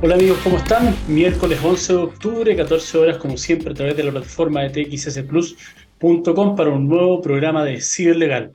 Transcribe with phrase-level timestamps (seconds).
[0.00, 0.94] Hola amigos, ¿cómo están?
[1.08, 6.54] Miércoles 11 de octubre, 14 horas como siempre a través de la plataforma de txsplus.com
[6.54, 8.52] para un nuevo programa de Ciberlegal.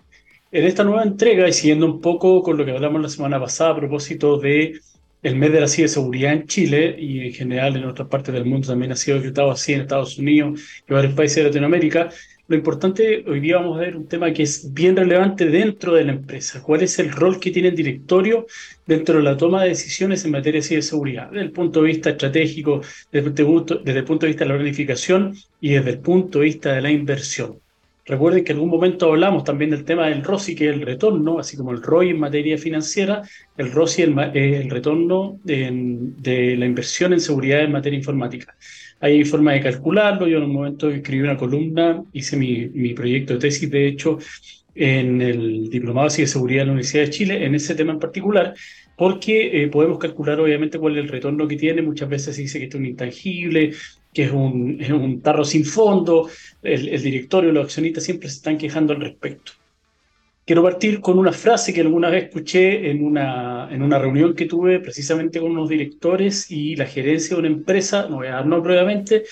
[0.54, 3.72] En esta nueva entrega y siguiendo un poco con lo que hablamos la semana pasada
[3.72, 4.80] a propósito de
[5.22, 8.70] el mes de la ciberseguridad en Chile y en general en otras partes del mundo
[8.70, 12.10] también ha sido decretado así en Estados Unidos y varios países de Latinoamérica,
[12.48, 16.04] lo importante, hoy día vamos a ver un tema que es bien relevante dentro de
[16.04, 16.62] la empresa.
[16.62, 18.48] ¿Cuál es el rol que tiene el directorio
[18.86, 21.30] dentro de la toma de decisiones en materia de ciberseguridad?
[21.30, 25.34] Desde el punto de vista estratégico, desde el punto, el de vista de la planificación
[25.62, 27.60] y desde el punto de vista de la inversión.
[28.06, 31.40] Recuerden que en algún momento hablamos también del tema del ROSI, que es el retorno,
[31.40, 33.22] así como el ROI en materia financiera,
[33.56, 38.54] el ROSI es el, retorno de la inversión en seguridad en materia informática.
[39.04, 40.30] Hay forma de calcularlo.
[40.30, 44.18] Yo en un momento escribí una columna, hice mi, mi proyecto de tesis, de hecho,
[44.74, 48.54] en el Diplomado de Seguridad de la Universidad de Chile, en ese tema en particular,
[48.96, 51.82] porque eh, podemos calcular obviamente cuál es el retorno que tiene.
[51.82, 53.74] Muchas veces se dice que es un intangible,
[54.14, 56.30] que es un, es un tarro sin fondo.
[56.62, 59.52] El, el directorio, los accionistas siempre se están quejando al respecto.
[60.46, 64.46] Quiero partir con una frase que alguna vez escuché en una, en una reunión que
[64.46, 68.46] tuve precisamente con unos directores y la gerencia de una empresa, no voy a dar
[68.46, 69.24] nombre obviamente,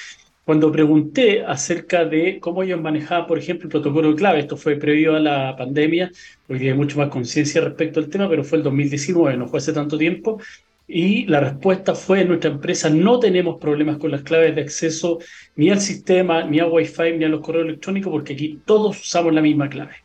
[0.45, 4.77] cuando pregunté acerca de cómo ellos manejaban, por ejemplo, el protocolo de clave, esto fue
[4.77, 6.09] previo a la pandemia,
[6.47, 9.59] hoy día hay mucho más conciencia respecto al tema, pero fue el 2019, no fue
[9.59, 10.39] hace tanto tiempo,
[10.87, 15.19] y la respuesta fue, en nuestra empresa no tenemos problemas con las claves de acceso
[15.57, 19.33] ni al sistema, ni a Wi-Fi, ni a los correos electrónicos, porque aquí todos usamos
[19.33, 19.95] la misma clave.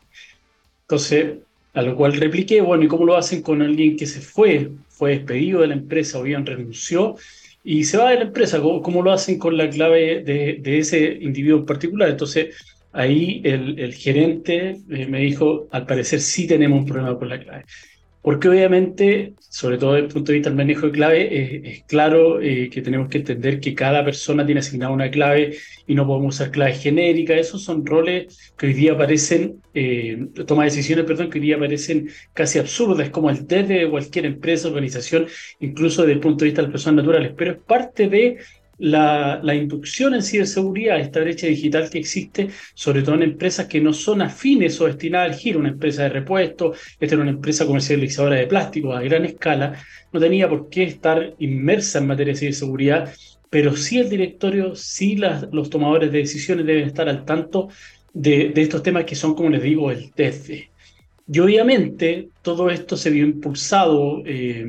[0.89, 1.39] Entonces,
[1.73, 5.17] a lo cual repliqué, bueno, ¿y cómo lo hacen con alguien que se fue, fue
[5.17, 7.17] despedido de la empresa o bien renunció
[7.61, 8.61] y se va de la empresa?
[8.61, 12.09] ¿Cómo, lo hacen con la clave de, ese individuo en particular?
[12.09, 12.55] Entonces,
[12.93, 17.39] ahí el, el gerente eh, me dijo, al parecer sí tenemos un problema con la
[17.39, 17.65] clave.
[18.27, 22.41] Porque obviamente, sobre todo desde el punto de vista del manejo de clave, es, claro
[22.41, 25.55] eh, que tenemos que entender que cada persona tiene asignada una clave
[25.87, 27.37] y no podemos usar claves genéricas.
[27.37, 32.09] Esos son roles que hoy día parecen, eh, toma decisiones, perdón, que hoy día parecen
[32.33, 35.27] casi absurdas, como el test de cualquier empresa, organización,
[35.61, 37.31] incluso desde el punto de vista de las personas naturales.
[37.33, 38.39] Pero es parte de
[38.77, 43.93] la, inducción en ciberseguridad, esta brecha digital que existe, sobre todo en empresas que no
[43.93, 48.35] son afines o destinadas al giro, una empresa de repuesto, esta era una empresa comercializadora
[48.35, 53.13] de plástico a gran escala, no tenía por qué estar inmersa en materia de ciberseguridad,
[53.49, 57.69] pero sí el directorio, sí las, los tomadores de decisiones deben estar al tanto
[58.13, 60.49] de, estos temas que son, como les digo, el test
[61.29, 64.65] y obviamente todo esto se vio impulsado, eh,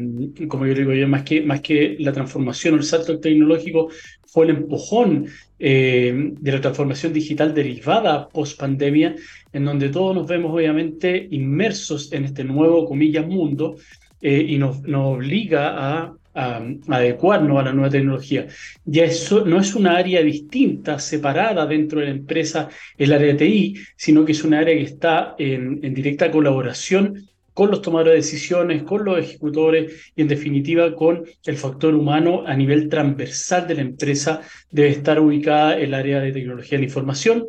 [0.49, 3.91] como yo digo yo, más que, más que la transformación o el salto tecnológico,
[4.27, 5.27] fue el empujón
[5.61, 9.15] eh, de la transformación digital derivada post pandemia,
[9.53, 13.77] en donde todos nos vemos obviamente inmersos en este nuevo, comillas, mundo,
[14.21, 18.47] eh, y nos, nos obliga a a, adecuarnos a la nueva tecnología.
[18.85, 23.35] Ya eso no es una área distinta, separada dentro de la empresa, el área de
[23.35, 27.29] TI, sino que es un área que está en, en directa colaboración
[27.59, 32.45] con los tomadores de decisiones, con los ejecutores y en definitiva con el factor humano
[32.47, 36.89] a nivel transversal de la empresa debe estar ubicada el área de tecnología de la
[36.89, 37.49] información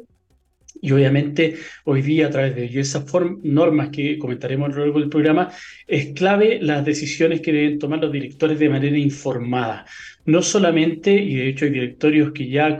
[0.81, 3.05] y obviamente hoy día a través de esas
[3.43, 5.51] normas que comentaremos a lo largo del programa,
[5.87, 9.85] es clave las decisiones que deben tomar los directores de manera informada.
[10.25, 12.77] No solamente, y de hecho hay directorios que ya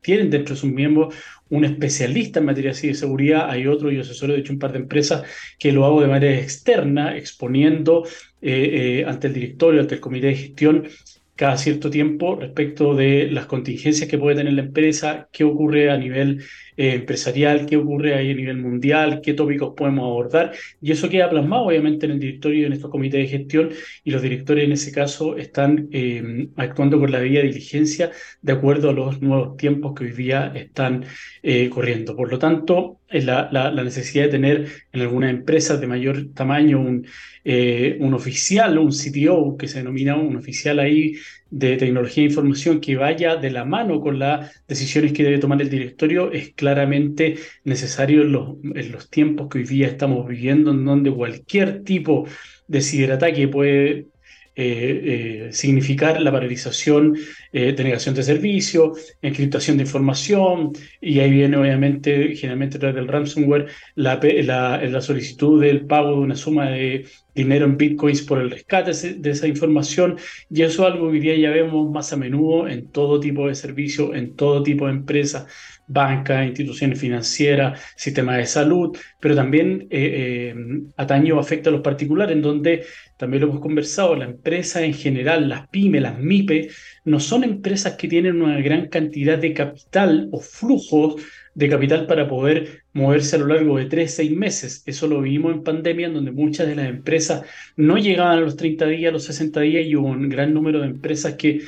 [0.00, 1.14] tienen dentro de sus miembros
[1.48, 4.78] un especialista en materia de seguridad, hay otro, yo asesoro de hecho un par de
[4.78, 5.22] empresas
[5.58, 8.06] que lo hago de manera externa, exponiendo
[8.40, 10.88] eh, eh, ante el directorio, ante el comité de gestión,
[11.34, 15.96] cada cierto tiempo respecto de las contingencias que puede tener la empresa, qué ocurre a
[15.96, 16.42] nivel
[16.76, 20.52] eh, empresarial, qué ocurre ahí a nivel mundial, qué tópicos podemos abordar.
[20.80, 23.70] Y eso queda plasmado obviamente en el directorio y en estos comités de gestión
[24.04, 28.10] y los directores en ese caso están eh, actuando con la debida diligencia
[28.40, 31.04] de acuerdo a los nuevos tiempos que hoy día están
[31.42, 32.14] eh, corriendo.
[32.16, 36.80] Por lo tanto, la, la, la, necesidad de tener en algunas empresas de mayor tamaño
[36.80, 37.06] un,
[37.44, 41.14] un oficial, un CTO que se denomina un oficial ahí
[41.50, 45.60] de tecnología e información que vaya de la mano con las decisiones que debe tomar
[45.60, 50.70] el directorio es claramente necesario en los, en los tiempos que hoy día estamos viviendo,
[50.70, 52.26] en donde cualquier tipo
[52.68, 54.06] de ciberataque puede
[54.54, 57.16] eh, eh, significar la paralización
[57.52, 62.96] eh, de negación de servicio, encriptación de información, y ahí viene obviamente, generalmente a través
[62.96, 68.40] del ransomware, la, la, solicitud del pago de una suma de dinero en bitcoins por
[68.40, 70.18] el rescate de esa información,
[70.50, 74.14] y eso es algo que ya vemos más a menudo en todo tipo de servicio,
[74.14, 75.46] en todo tipo de empresa
[75.92, 80.54] bancas, instituciones financieras, sistemas de salud, pero también eh, eh,
[80.96, 82.84] atañe o afecta a los particulares, en donde
[83.16, 86.70] también lo hemos conversado, la empresa en general, las pymes, las MIPE,
[87.04, 91.22] no son empresas que tienen una gran cantidad de capital o flujos
[91.54, 94.82] de capital para poder moverse a lo largo de tres, seis meses.
[94.86, 97.42] Eso lo vimos en pandemia, en donde muchas de las empresas
[97.76, 100.80] no llegaban a los 30 días, a los 60 días, y hubo un gran número
[100.80, 101.60] de empresas que,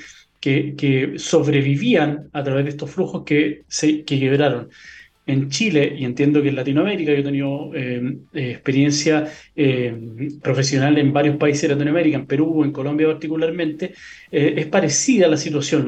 [0.44, 4.68] que, sobrevivían a través de estos flujos que, se, que quebraron
[5.26, 9.26] en Chile y entiendo que en Latinoamérica, yo he tenido eh, eh, experiencia
[9.56, 9.96] eh,
[10.42, 13.94] profesional en varios países de Latinoamérica, en Perú, en Colombia particularmente,
[14.30, 15.86] es parecida la situación.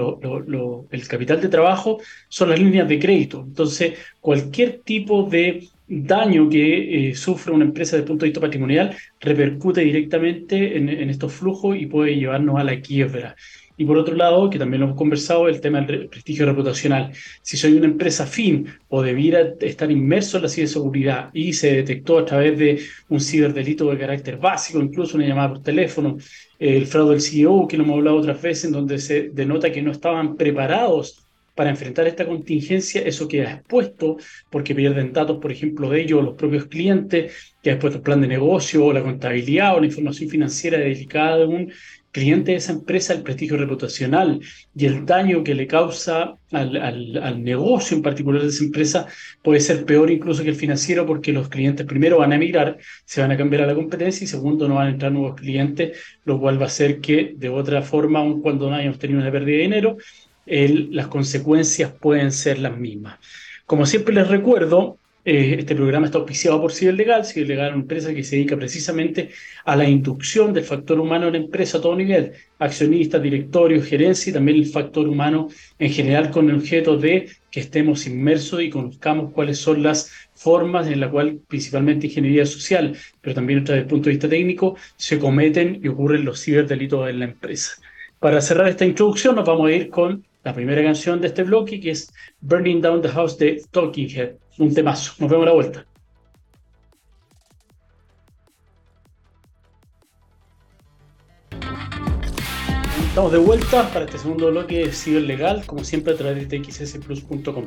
[0.90, 1.98] el capital de trabajo
[2.28, 3.44] son las líneas de crédito.
[3.46, 8.96] Entonces, cualquier tipo de daño que sufre una empresa desde el punto de vista patrimonial
[9.20, 13.36] repercute directamente en, en estos flujos y puede llevarnos a la quiebra.
[13.76, 17.12] Y por otro lado, que también lo hemos conversado, el tema del prestigio reputacional.
[17.42, 22.18] Si soy una empresa fin o debiera estar inmerso en la ciberseguridad y se detectó
[22.18, 26.16] a través de un ciberdelito de carácter básico, incluso una llamada por teléfono,
[26.58, 29.82] el fraude del CEO, que lo hemos hablado otras veces, en donde se denota que
[29.82, 31.26] no estaban preparados
[31.56, 34.18] para enfrentar esta contingencia, eso queda expuesto
[34.50, 38.28] porque pierden datos, por ejemplo, de ellos, los propios clientes, que después el plan de
[38.28, 41.72] negocio, o la contabilidad o la información financiera delicada de un
[42.16, 44.40] cliente de esa empresa, el prestigio reputacional
[44.74, 49.06] y el daño que le causa al, al, negocio en particular de esa empresa
[49.42, 53.20] puede ser peor incluso que el financiero porque los clientes primero van a emigrar, se
[53.20, 56.40] van a cambiar a la competencia y segundo no van a entrar nuevos clientes, lo
[56.40, 59.56] cual va a hacer que de otra forma, aun cuando no hayamos tenido una pérdida
[59.58, 59.96] de dinero,
[60.46, 63.18] las consecuencias pueden ser las mismas.
[63.66, 67.24] Como siempre les recuerdo, eh, este programa está auspiciado por Ciberlegal.
[67.24, 69.30] Ciberlegal es una empresa que se dedica precisamente
[69.64, 74.30] a la inducción del factor humano en la empresa a todo nivel, accionistas, directorios, gerencia
[74.30, 75.48] y también el factor humano
[75.80, 80.86] en general con el objeto de que estemos inmersos y conozcamos cuáles son las formas
[80.86, 85.18] en las cuales principalmente ingeniería social, pero también desde el punto de vista técnico, se
[85.18, 87.72] cometen y ocurren los ciberdelitos en la empresa.
[88.20, 91.80] Para cerrar esta introducción nos vamos a ir con la primera canción de este bloque
[91.80, 95.12] que es Burning Down the House de Talking Head un temazo.
[95.18, 95.86] Nos vemos a la vuelta.
[103.16, 107.64] Estamos de vuelta para este segundo bloque de Legal, como siempre a través de txsplus.com.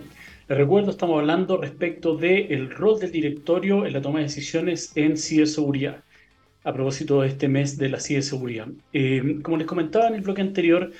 [0.47, 5.18] Les recuerdo, estamos hablando respecto del rol del directorio en la toma de decisiones en
[5.18, 6.03] ciberseguridad,
[6.63, 8.68] a propósito de este mes de la ciberseguridad.
[8.94, 10.91] Eh, como les comentaba en el bloque anterior,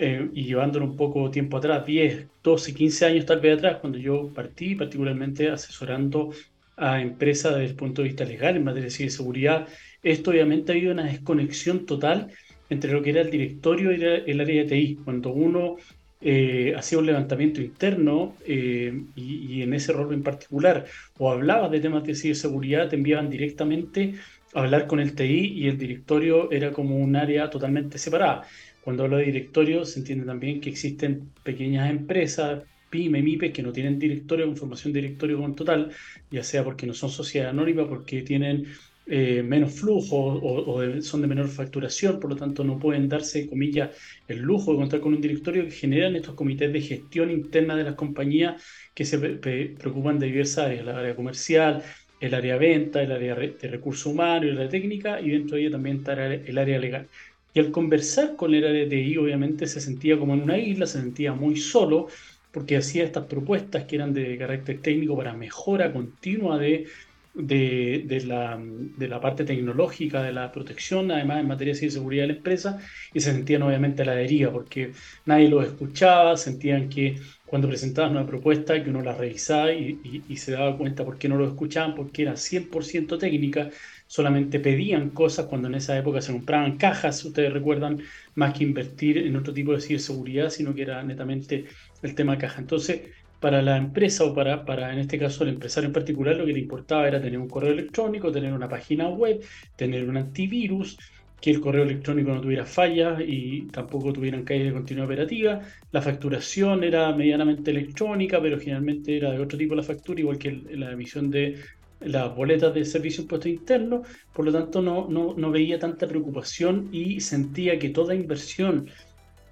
[0.00, 3.98] eh, y llevándolo un poco tiempo atrás, 10, 12, 15 años tal vez atrás, cuando
[3.98, 6.32] yo partí particularmente asesorando
[6.76, 9.68] a empresas desde el punto de vista legal en materia de ciberseguridad,
[10.02, 12.32] esto obviamente ha habido una desconexión total
[12.70, 15.00] entre lo que era el directorio y el área de TI.
[15.04, 15.76] Cuando uno
[16.22, 20.86] eh, hacía un levantamiento interno eh, y, y, en ese rol en particular,
[21.18, 24.14] o hablaba de temas de ciberseguridad, te enviaban directamente
[24.54, 28.46] a hablar con el TI y el directorio era como un área totalmente separada.
[28.90, 33.70] Cuando hablo de directorio, se entiende también que existen pequeñas empresas, pyme, MIPE, que no
[33.70, 35.92] tienen directorio, información de directorio como total,
[36.28, 38.66] ya sea porque no son sociedad anónima, porque tienen
[39.06, 43.90] eh, menos flujo o, son de menor facturación, por lo tanto no pueden darse, comillas,
[44.26, 47.84] el lujo de contar con un directorio que generan estos comités de gestión interna de
[47.84, 48.60] las compañías
[48.92, 51.84] que se preocupan de diversas áreas, la área comercial,
[52.18, 55.70] el área venta, el área de recursos humanos, el área técnica y dentro de ella
[55.70, 57.08] también está el área legal.
[57.52, 60.86] Y al conversar con el área de TI, obviamente se sentía como en una isla,
[60.86, 62.08] se sentía muy solo,
[62.50, 66.86] porque hacía estas propuestas que eran de carácter técnico para mejora continua de,
[67.34, 72.28] de, la, de la parte tecnológica, de la protección, además en materia de seguridad de
[72.28, 72.78] la empresa,
[73.12, 74.92] y se sentían obviamente a la deriva, porque
[75.24, 80.36] nadie los escuchaba, sentían que cuando presentaban una propuesta, que uno la revisaba y, y
[80.36, 83.70] se daba cuenta por qué no lo escuchaban, porque era 100% técnica,
[84.10, 88.00] solamente pedían cosas cuando en esa época se compraban cajas, ustedes recuerdan,
[88.34, 91.66] más que invertir en otro tipo de ciberseguridad, sino que era netamente
[92.02, 92.60] el tema caja.
[92.60, 93.02] Entonces,
[93.38, 96.52] para la empresa o para, para, en este caso, el empresario en particular, lo que
[96.52, 99.44] le importaba era tener un correo electrónico, tener una página web,
[99.76, 100.98] tener un antivirus,
[101.40, 105.60] que el correo electrónico no tuviera fallas y tampoco tuvieran caída de continuidad operativa.
[105.92, 110.50] La facturación era medianamente electrónica, pero generalmente era de otro tipo la factura, igual que
[110.72, 111.60] la emisión de
[112.00, 114.02] las boletas de servicio impuesto interno,
[114.32, 118.88] por lo tanto no, no, no veía tanta preocupación y sentía que toda inversión,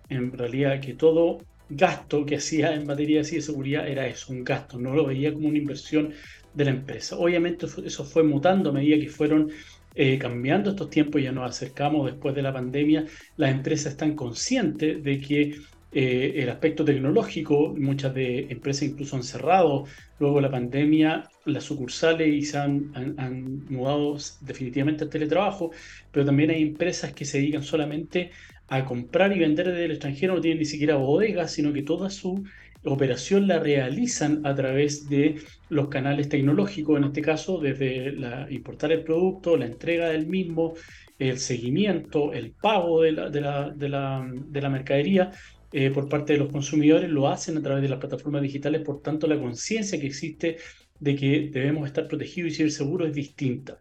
[0.08, 1.38] en realidad que todo
[1.68, 5.48] gasto que hacía en materia de seguridad era eso, un gasto, no lo veía como
[5.48, 6.12] una inversión
[6.54, 7.18] de la empresa.
[7.18, 9.50] Obviamente eso fue mutando a medida que fueron
[9.94, 15.02] eh, cambiando estos tiempos, ya nos acercamos después de la pandemia, las empresas están conscientes
[15.02, 15.56] de que
[15.90, 19.84] eh, el aspecto tecnológico, muchas de empresas incluso han cerrado
[20.18, 25.70] luego de la pandemia las sucursales y se han, han, mudado definitivamente al teletrabajo,
[26.12, 28.32] pero también hay empresas que se dedican solamente
[28.68, 32.10] a comprar y vender desde el extranjero, no tienen ni siquiera bodegas, sino que toda
[32.10, 32.44] su
[32.84, 35.36] operación la realizan a través de
[35.70, 38.14] los canales tecnológicos, en este caso desde
[38.50, 40.74] importar el producto, la entrega del mismo,
[41.18, 45.32] el seguimiento, el pago de la, de la, de la, de la mercadería
[45.72, 49.02] eh, por parte de los consumidores, lo hacen a través de las plataformas digitales, por
[49.02, 50.56] tanto la conciencia que existe
[51.00, 53.80] de que debemos estar protegidos y ser seguros es distinta.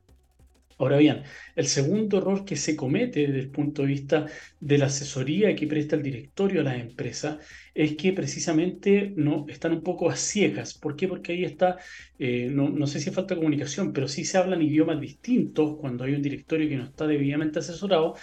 [0.80, 1.24] Ahora bien,
[1.56, 4.28] el segundo error que se comete desde el punto de vista
[4.60, 7.40] de la asesoría que presta el directorio a las empresas
[7.74, 10.76] es que precisamente no, están un poco a ciegas.
[10.76, 11.08] ¿Por qué?
[11.08, 11.78] Porque ahí está,
[12.20, 16.14] eh, no, no, sé si falta comunicación, pero sí se hablan idiomas distintos cuando hay
[16.14, 18.16] un directorio que no está debidamente asesorado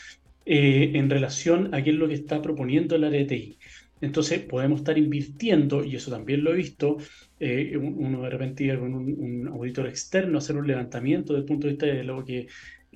[0.46, 3.58] eh, en relación a qué es lo que está proponiendo el área de TI.
[4.00, 6.98] Entonces podemos estar invirtiendo, y eso también lo he visto,
[7.40, 11.66] eh, uno de repente ir con un, auditor externo, hacer un levantamiento desde el punto
[11.66, 12.46] de vista de lo que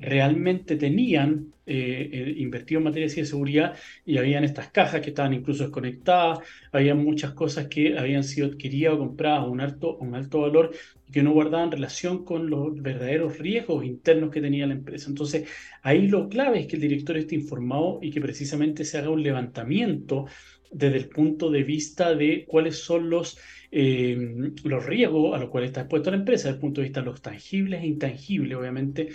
[0.01, 3.77] realmente tenían eh, eh, invertido en materia de seguridad
[4.07, 6.39] y habían estas cajas que estaban incluso desconectadas,
[6.73, 10.71] había muchas cosas que habían sido adquiridas o compradas a un alto, un alto valor
[11.13, 15.09] que no guardaban relación con los verdaderos riesgos internos que tenía la empresa.
[15.09, 15.49] Entonces,
[15.83, 19.23] ahí lo clave es que el director esté informado y que precisamente se haga un
[19.23, 20.27] levantamiento
[20.71, 23.39] desde el punto de vista de cuáles son los,
[23.71, 24.17] eh,
[24.65, 27.07] los riesgos a los cuales está expuesta la empresa, desde el punto de vista de
[27.07, 29.09] los tangibles e intangibles, obviamente.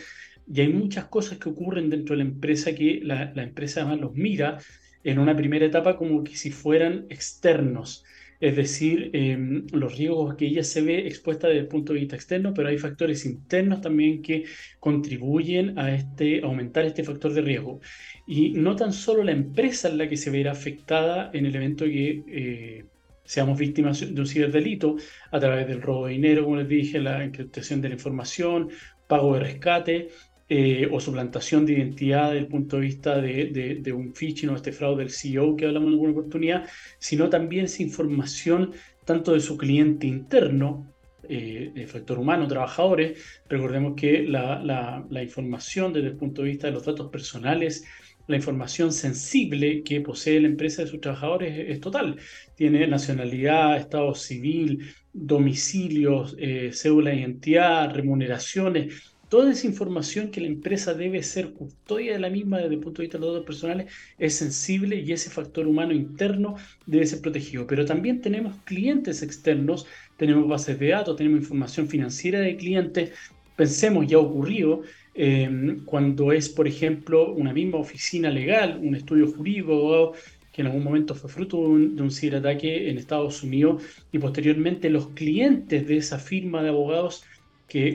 [0.51, 4.01] Y hay muchas cosas que ocurren dentro de la empresa que la, la empresa además
[4.01, 4.59] los mira
[5.03, 8.03] en una primera etapa como que si fueran externos
[8.43, 12.17] es decir, em, los riesgos que ella se ve expuesta desde el punto de vista
[12.17, 14.43] externo, pero hay factores internos también que
[14.81, 17.79] contribuyen a este, aumentar este factor de riesgo.
[18.27, 21.85] Y no tan solo la empresa es la que se verá afectada en el evento
[21.85, 22.85] que eh,
[23.23, 24.97] seamos víctimas de un ciberdelito
[25.31, 28.69] a través del robo de dinero, como les dije, la encriptación de la información,
[29.07, 30.09] pago de rescate,
[30.55, 34.71] eh, o suplantación de identidad desde el punto de vista de, un phishing o este
[34.71, 36.69] fraude del CEO que hablamos en alguna oportunidad,
[36.99, 38.71] sino también esa información
[39.03, 40.93] tanto de su cliente interno,
[41.27, 43.17] eh, el factor humano, trabajadores.
[43.49, 47.83] Recordemos que la, información desde el punto de vista de los datos personales,
[48.27, 52.19] la información sensible que posee la empresa de sus trabajadores es, total.
[52.53, 60.45] Tiene nacionalidad, estado civil, domicilios, eh, cédula de identidad, remuneraciones toda esa información que la
[60.45, 63.47] empresa debe ser custodia de la misma desde el punto de vista de los datos
[63.47, 67.65] personales es sensible y ese factor humano interno debe ser protegido.
[67.65, 69.87] Pero también tenemos clientes externos,
[70.17, 73.09] tenemos bases de datos, tenemos información financiera de clientes.
[73.55, 74.83] Pensemos, ya ocurrido
[75.15, 80.13] em, cuando es, por ejemplo, una misma oficina legal, un estudio jurídico,
[80.51, 84.19] que en algún momento fue fruto de un, de un, ciberataque en Estados Unidos y
[84.19, 87.23] posteriormente los clientes de esa firma de abogados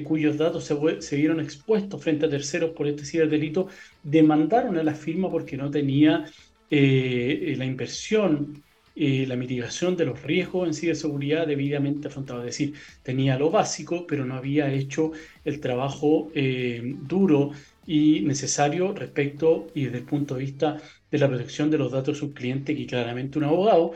[0.04, 3.68] cuyos datos se, vieron expuestos frente a terceros por este ciberdelito,
[4.02, 6.25] demandaron a la firma porque no tenía
[6.70, 8.62] eh, la inversión,
[8.97, 12.40] eh, la mitigación de los riesgos en ciberseguridad debidamente afrontado.
[12.40, 15.12] Es decir, tenía lo básico, pero no había hecho
[15.44, 17.52] el trabajo eh, duro
[17.87, 20.76] y necesario respecto y desde el punto de vista
[21.11, 23.92] de la protección de los datos de su cliente, que claramente un abogado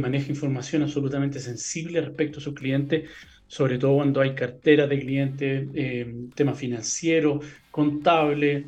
[0.00, 3.04] maneja información absolutamente sensible respecto a su cliente
[3.48, 8.66] sobre todo cuando hay carteras de clientes, eh, temas financieros, contable.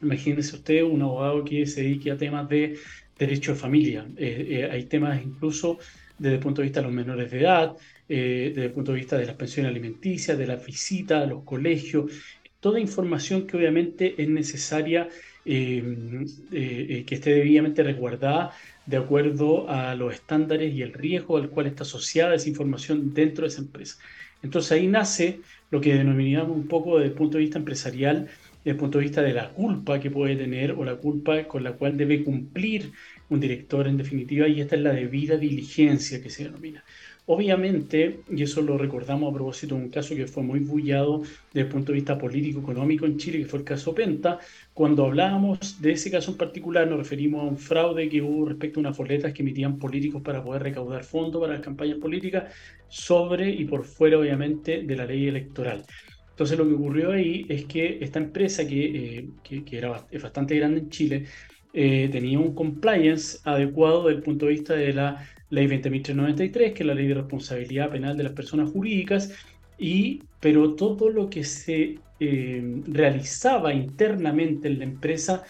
[0.00, 2.78] Imagínese usted un abogado que se dedique a temas de
[3.18, 4.06] derecho de familia.
[4.16, 5.78] Eh, eh, hay temas incluso
[6.16, 9.18] desde el punto de vista de los menores de edad, desde el punto de vista
[9.18, 12.12] de las pensiones alimenticias, de las visitas a los colegios,
[12.60, 15.08] toda información que obviamente es necesaria
[15.44, 18.52] que esté debidamente resguardada
[18.86, 23.42] de acuerdo a los estándares y el riesgo al cual está asociada esa información dentro
[23.42, 23.98] de esa empresa.
[24.42, 28.70] Entonces ahí nace lo que denominamos un poco desde el punto de vista empresarial, desde
[28.70, 31.72] el punto de vista de la culpa que puede tener o la culpa con la
[31.72, 32.92] cual debe cumplir
[33.30, 36.84] un director en definitiva, y esta es la debida diligencia que se denomina.
[37.26, 41.22] Obviamente, y eso lo recordamos a propósito de un caso que fue muy bullado
[41.54, 44.38] desde el punto de vista político-económico en Chile, que fue el caso Penta,
[44.74, 48.78] cuando hablábamos de ese caso en particular nos referimos a un fraude que hubo respecto
[48.78, 52.52] a unas boletas que emitían políticos para poder recaudar fondos para las campañas políticas
[52.88, 55.82] sobre y por fuera, obviamente, de la ley electoral.
[56.28, 60.80] Entonces lo que ocurrió ahí es que esta empresa, que, eh, que, era bastante grande
[60.80, 61.26] en Chile,
[61.72, 66.82] eh, tenía un compliance adecuado desde el punto de vista de la ley 20.393, que
[66.82, 69.32] es la ley de responsabilidad penal de las personas jurídicas,
[69.78, 75.44] y, pero todo lo que se eh, realizaba internamente en la empresa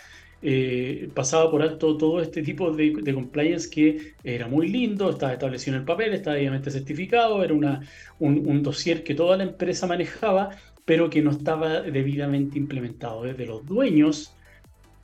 [0.46, 5.76] eh, pasaba por alto todo este tipo de, compliance que era muy lindo, estaba establecido
[5.76, 7.80] en el papel, estaba debidamente certificado, era una,
[8.18, 10.50] un, dossier que toda la empresa manejaba,
[10.84, 13.22] pero que no estaba debidamente implementado.
[13.22, 14.34] Desde los dueños,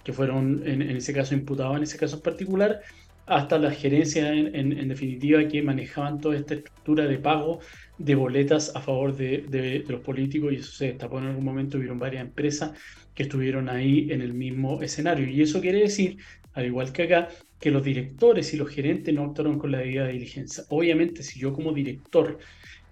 [0.05, 2.83] que fueron en, en ese caso imputados en ese caso particular,
[3.31, 7.61] hasta las gerencias en, definitiva que manejaban toda esta estructura de pago
[7.97, 12.01] de boletas a favor de, los políticos y eso se destapó en algún momento, hubieron
[12.01, 12.73] varias empresas
[13.15, 15.29] que estuvieron ahí en el mismo escenario.
[15.29, 16.19] Y eso quiere decir,
[16.55, 17.29] al igual que acá,
[17.61, 20.65] que los directores y los gerentes no actuaron con la debida diligencia.
[20.69, 22.37] Obviamente, si yo como director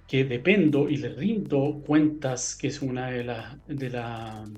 [0.07, 4.49] que dependo y le rindo cuentas, que es una de las de las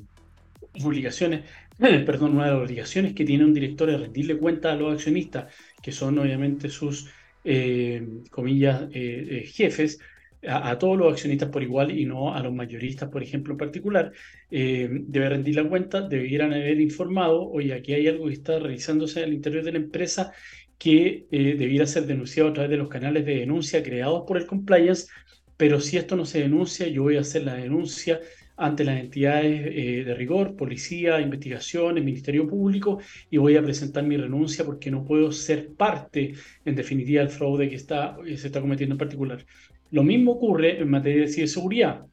[0.85, 1.43] obligaciones
[2.05, 5.53] perdón, una de las obligaciones que tiene un director es rendirle cuenta a los accionistas,
[5.83, 7.11] que son obviamente sus,
[7.45, 9.99] eh, comillas, eh, eh, jefes,
[10.47, 14.13] a, todos los accionistas por igual y no a los mayoristas, por ejemplo, en particular,
[14.51, 19.35] debe rendir la cuenta, debieran haber informado, oye, aquí hay algo que está realizándose al
[19.35, 20.33] interior de la empresa
[20.79, 25.09] que debiera ser denunciado a través de los canales de denuncia creados por el compliance,
[25.59, 28.19] pero si esto no se denuncia, yo voy a hacer la denuncia
[28.61, 32.99] ante las entidades eh, de rigor, policía, investigaciones, Ministerio Público,
[33.31, 37.71] y voy a presentar mi renuncia porque no puedo ser parte, en definitiva, del fraude
[37.71, 39.47] que está, se está cometiendo en particular.
[39.91, 42.05] Lo mismo ocurre en materia de ciberseguridad.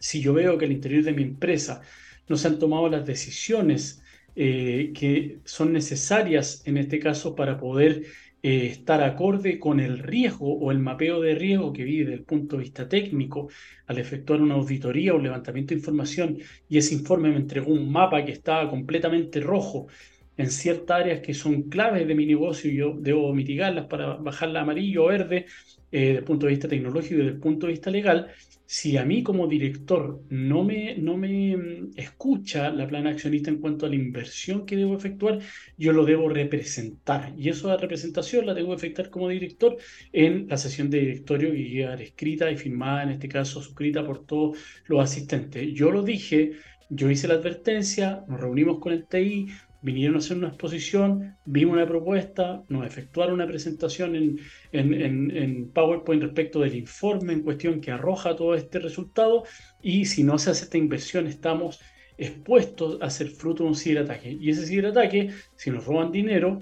[0.00, 1.82] Si yo veo que al interior de mi empresa
[2.26, 4.02] no se han tomado las decisiones
[4.34, 8.02] eh, que son necesarias en este caso para poder
[8.46, 12.24] eh, estar acorde con el riesgo o el mapeo de riesgo que vive desde el
[12.24, 13.48] punto de vista técnico
[13.86, 16.38] al efectuar una auditoría o levantamiento de información
[16.68, 19.88] y ese informe me entregó un mapa que estaba completamente rojo
[20.36, 24.62] en ciertas áreas que son claves de mi negocio y yo debo mitigarlas para bajarla
[24.62, 25.46] amarillo o verde
[25.90, 28.28] eh, desde el punto de vista tecnológico y desde el punto de vista legal,
[28.66, 33.60] si a mí como director no me, no me mm, escucha la plana accionista en
[33.60, 35.38] cuanto a la inversión que debo efectuar,
[35.78, 37.32] yo lo debo representar.
[37.38, 39.76] Y de representación la que efectuar como director
[40.12, 44.26] en la sesión de directorio que llegar escrita y firmada, en este caso suscrita por
[44.26, 45.72] todos los asistentes.
[45.72, 46.52] Yo lo dije,
[46.88, 49.48] yo hice la advertencia, nos reunimos con el TI,
[49.86, 54.40] vinieron a hacer una exposición, vimos una propuesta, nos efectuaron una presentación en,
[54.72, 59.44] en, PowerPoint respecto del informe en cuestión que arroja todo este resultado
[59.80, 61.80] y si no se hace esta inversión estamos
[62.18, 64.36] expuestos a ser fruto de un ciberataque.
[64.40, 66.58] Y ese ciberataque, si nos roban dinero,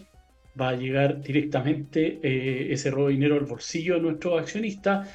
[0.61, 5.09] va a llegar directamente eh, ese robo de dinero al bolsillo de nuestros accionistas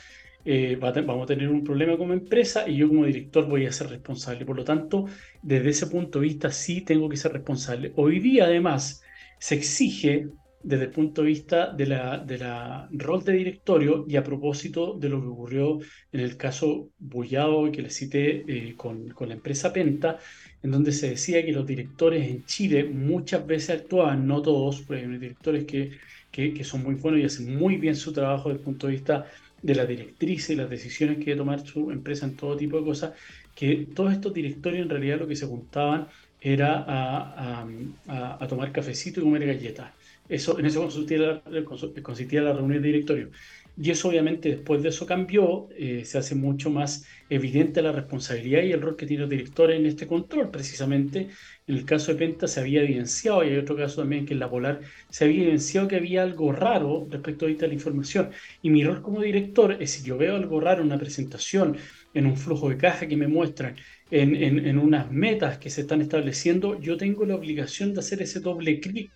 [0.45, 3.89] eh, vamos a tener un problema como empresa y yo como director voy a ser
[3.89, 4.45] responsable.
[4.45, 5.05] Por lo tanto,
[5.41, 7.91] desde ese punto de vista sí tengo que ser responsable.
[7.95, 9.03] Hoy día además
[9.39, 10.27] se exige
[10.61, 14.93] desde el punto de vista de la, de la rol de directorio y a propósito
[14.93, 15.79] de lo que ocurrió
[16.11, 20.19] en el caso Bullado que le cité eh, con, con, la empresa Penta,
[20.61, 25.03] en donde se decía que los directores en Chile muchas veces actuaban, no todos, porque
[25.03, 25.91] hay directores que,
[26.31, 29.25] que son muy buenos y hacen muy bien su trabajo desde el punto de vista
[29.61, 32.85] de la directriz y las decisiones que debe tomar su empresa en todo tipo de
[32.85, 33.13] cosas,
[33.55, 36.07] que todos estos directorios en realidad lo que se juntaban
[36.41, 37.67] era a,
[38.07, 39.93] a, tomar cafecito y comer galletas.
[40.27, 41.63] Eso, en eso consistía la,
[42.01, 43.31] consistía la reunión de directorio.
[43.81, 48.63] Y eso obviamente después de eso cambió, eh, se hace mucho más evidente la responsabilidad
[48.63, 50.51] y el rol que tiene el director en este control.
[50.51, 51.29] Precisamente
[51.65, 54.39] en el caso de Penta se había evidenciado, y hay otro caso también que en
[54.39, 58.31] la Polar, se había evidenciado que había algo raro respecto a la información.
[58.61, 61.77] Y mi rol como director es si yo veo algo raro en una presentación,
[62.13, 63.75] en un flujo de caja que me muestran,
[64.11, 68.21] en, en, en unas metas que se están estableciendo, yo tengo la obligación de hacer
[68.21, 69.11] ese doble clic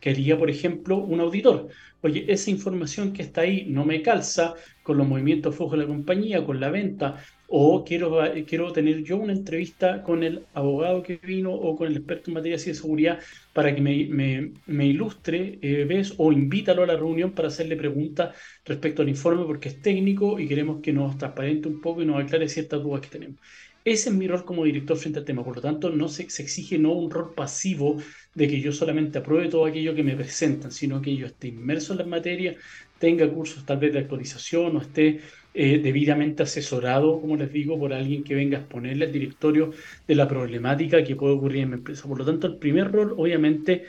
[0.00, 1.68] que haría, por ejemplo, un auditor
[2.02, 5.86] oye, esa información que está ahí no me calza con los movimientos flujo de la
[5.86, 11.16] compañía, con la venta, o quiero, quiero tener yo una entrevista con el abogado que
[11.16, 13.20] vino o con el experto en materia de seguridad
[13.54, 16.14] para que me, me, me ilustre, eh, ¿ves?
[16.18, 20.46] O invítalo a la reunión para hacerle preguntas respecto al informe porque es técnico y
[20.46, 23.40] queremos que nos transparente un poco y nos aclare ciertas dudas que tenemos.
[23.88, 25.42] Ese es mi rol como director frente al tema.
[25.42, 27.96] Por lo tanto, no se, se, exige no un rol pasivo
[28.34, 31.94] de que yo solamente apruebe todo aquello que me presentan, sino que yo esté inmerso
[31.94, 32.54] en la materia,
[32.98, 35.20] tenga cursos tal vez de actualización o esté
[35.54, 39.70] eh, debidamente asesorado, como les digo, por alguien que venga a exponerle al directorio
[40.06, 42.06] de la problemática que puede ocurrir en mi empresa.
[42.06, 43.84] Por lo tanto, el primer rol, obviamente,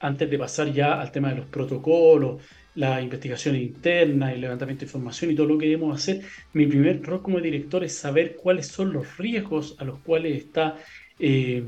[0.00, 2.42] antes de pasar ya al tema de los protocolos,
[2.74, 7.02] la investigación interna, el levantamiento de información y todo lo que debemos hacer, mi primer
[7.02, 10.76] rol como director es saber cuáles son los riesgos a los cuales está
[11.18, 11.62] eh,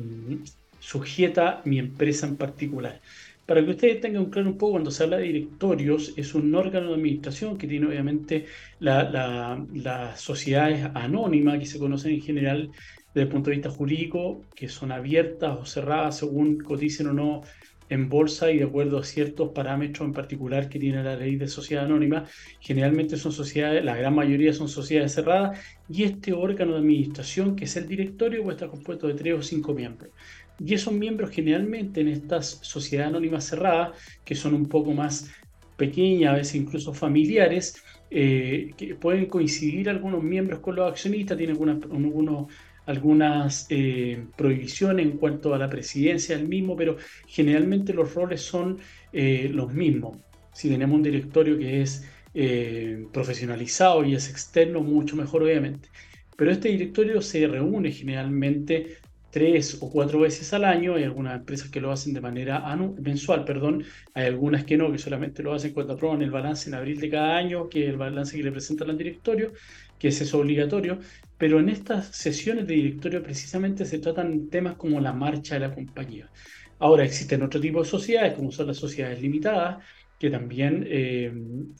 [0.81, 3.01] sujeta mi empresa en particular.
[3.47, 6.88] Para que ustedes tengan claro un poco, cuando se habla de directorios, es un órgano
[6.88, 8.47] de administración que tiene obviamente
[8.81, 12.71] las sociedades anónimas que se conocen en general
[13.14, 17.42] desde el punto de vista jurídico, que son abiertas o cerradas según coticen o no
[17.88, 21.49] en bolsa y de acuerdo a ciertos parámetros en particular que tiene la ley de
[21.49, 22.25] sociedad anónima.
[22.61, 27.64] Generalmente son sociedades, la gran mayoría son sociedades cerradas y este órgano de administración, que
[27.64, 30.11] es el directorio, pues está compuesto de tres o cinco miembros.
[30.59, 35.31] Y esos miembros generalmente en estas sociedades anónimas cerradas, que son un poco más
[35.77, 41.57] pequeñas, a veces incluso familiares, eh, que pueden coincidir algunos miembros con los accionistas, tienen
[41.57, 42.46] algunos,
[42.87, 46.96] algunas eh, prohibiciones en cuanto a la presidencia del mismo, pero
[47.27, 48.79] generalmente los roles son
[49.12, 50.18] eh, los mismos.
[50.53, 55.88] Si tenemos un directorio que es eh, profesionalizado y es externo, mucho mejor obviamente.
[56.37, 58.99] Pero este directorio se reúne generalmente
[59.31, 60.94] tres o cuatro veces al año.
[60.94, 62.62] Hay algunas empresas que lo hacen de manera
[63.01, 63.85] mensual, perdón.
[64.14, 67.11] Hay algunas que no, que solamente lo hacen cuando aprueban el balance en abril de
[67.11, 69.53] cada año, que es el balance que le presentan al directorio,
[69.99, 70.99] que es eso obligatorio.
[71.39, 75.75] Pero en estas sesiones de directorio precisamente se tratan temas como la marcha de la
[75.75, 76.31] compañía.
[76.79, 79.85] Ahora existen otro tipo de sociedades, como son las sociedades limitadas,
[80.19, 81.33] que también eh,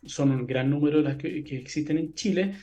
[0.05, 2.55] son un gran número de las que existen en Chile,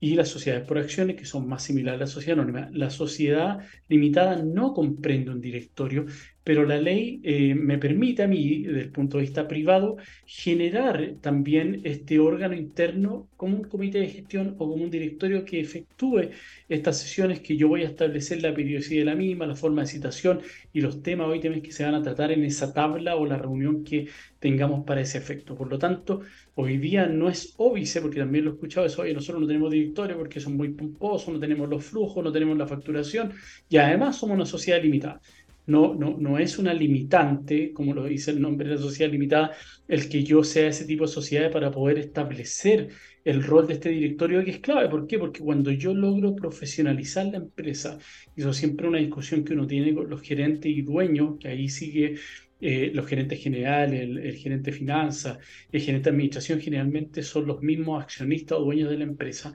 [0.00, 2.68] y las sociedades por acciones, que son más similares a la sociedad anónima.
[2.72, 6.06] La sociedad limitada no comprende un directorio,
[6.44, 11.14] pero la ley eh, me permite a mí, desde el punto de vista privado, generar
[11.22, 16.30] también este órgano interno como un comité de gestión o como un directorio que efectúe
[16.68, 19.88] estas sesiones que yo voy a establecer la periodicidad de la misma, la forma de
[19.88, 20.40] citación
[20.72, 23.84] y los temas hoy que se van a tratar en esa tabla o la reunión
[23.84, 25.54] que tengamos para ese efecto.
[25.56, 26.20] Por lo tanto,
[26.54, 29.70] hoy día no es óbice, porque también lo he escuchado eso, oye, nosotros no tenemos
[29.70, 33.32] directorio porque son muy pomposos, no tenemos los flujos, no tenemos la facturación
[33.68, 35.20] y además somos una sociedad limitada
[35.66, 39.52] no, no, no es una limitante, como lo dice el nombre de la sociedad limitada,
[39.88, 42.88] el que yo sea ese tipo de sociedad para poder establecer
[43.24, 44.88] el rol de este directorio que es clave.
[44.88, 45.18] ¿Por qué?
[45.18, 47.98] Porque cuando yo logro profesionalizar la empresa,
[48.36, 51.48] y eso siempre es una discusión que uno tiene con los gerentes y dueños, que
[51.48, 52.16] ahí sigue
[52.66, 55.38] eh, los gerentes generales, el, gerente de finanzas,
[55.70, 59.52] el gerente de administración, generalmente son los mismos accionistas o dueños de la empresa,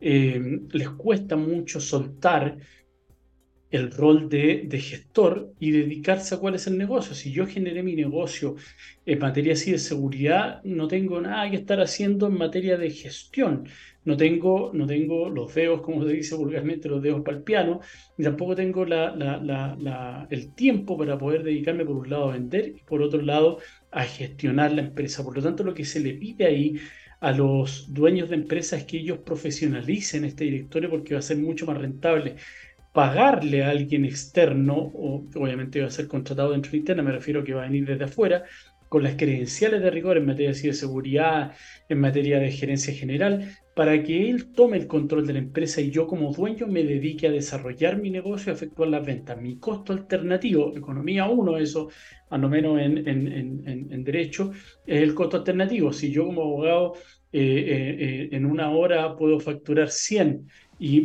[0.00, 2.56] eh, les cuesta mucho soltar
[3.72, 7.14] el rol de, gestor y dedicarse a cuál es el negocio.
[7.14, 8.56] Si yo generé mi negocio
[9.06, 13.66] en materia así de seguridad, no tengo nada que estar haciendo en materia de gestión.
[14.04, 17.80] No tengo, no tengo los dedos, como se dice vulgarmente, los dedos para el piano,
[18.18, 23.00] y tampoco tengo el tiempo para poder dedicarme por un lado a vender y por
[23.00, 23.58] otro lado
[23.90, 25.24] a gestionar la empresa.
[25.24, 26.76] Por lo tanto, lo que se le pide ahí
[27.20, 31.38] a los dueños de empresas es que ellos profesionalicen este directorio porque va a ser
[31.38, 32.34] mucho más rentable
[32.92, 37.40] pagarle a alguien externo, o obviamente va a ser contratado dentro de interna, me refiero
[37.40, 38.44] a que va a venir desde afuera,
[38.92, 41.52] con las credenciales de rigor en materia de seguridad,
[41.88, 45.90] en materia de gerencia general, para que él tome el control de la empresa y
[45.90, 49.40] yo como dueño me dedique a desarrollar mi negocio y efectuar las ventas.
[49.40, 51.88] Mi costo alternativo, economía 1, eso
[52.28, 54.52] a lo menos en, en, derecho,
[54.86, 55.90] es el costo alternativo.
[55.94, 56.92] Si yo como abogado
[57.32, 60.50] eh, eh, eh, en una hora puedo facturar 100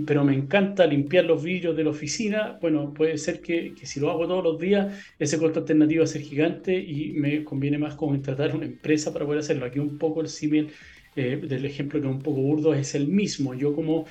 [0.08, 4.10] pero me encanta limpiar los vidrios de la oficina, bueno, puede ser que, si lo
[4.10, 7.94] hago todos los días, ese costo alternativo va a ser gigante y me conviene más
[7.94, 9.66] contratar una empresa para poder hacerlo.
[9.66, 10.72] Aquí un poco el símil
[11.16, 13.54] eh, del ejemplo que es un poco burdo es el mismo.
[13.54, 14.06] Yo como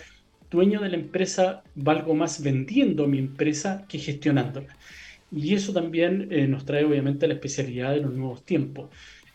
[0.50, 4.76] dueño de la empresa valgo más vendiendo mi empresa que gestionándola.
[5.32, 8.90] Y eso también eh, nos trae obviamente la especialidad de los nuevos tiempos.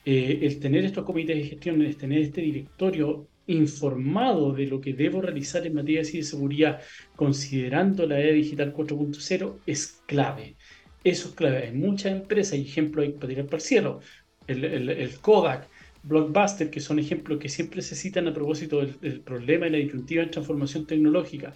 [0.06, 4.94] Eh, el tener estos comités de gestión, el tener este directorio informado de lo que
[4.94, 6.82] debo realizar en materia de seguridad,
[7.16, 10.56] considerando la era digital 4.0, es clave.
[11.04, 11.68] Eso es clave.
[11.68, 14.00] Hay muchas empresas, hay ejemplos para tirar para el cielo.
[14.48, 15.68] El, Kodak,
[16.04, 20.24] Blockbuster, que son ejemplos que siempre se citan a propósito del, problema y la disyuntiva
[20.24, 21.54] en transformación tecnológica.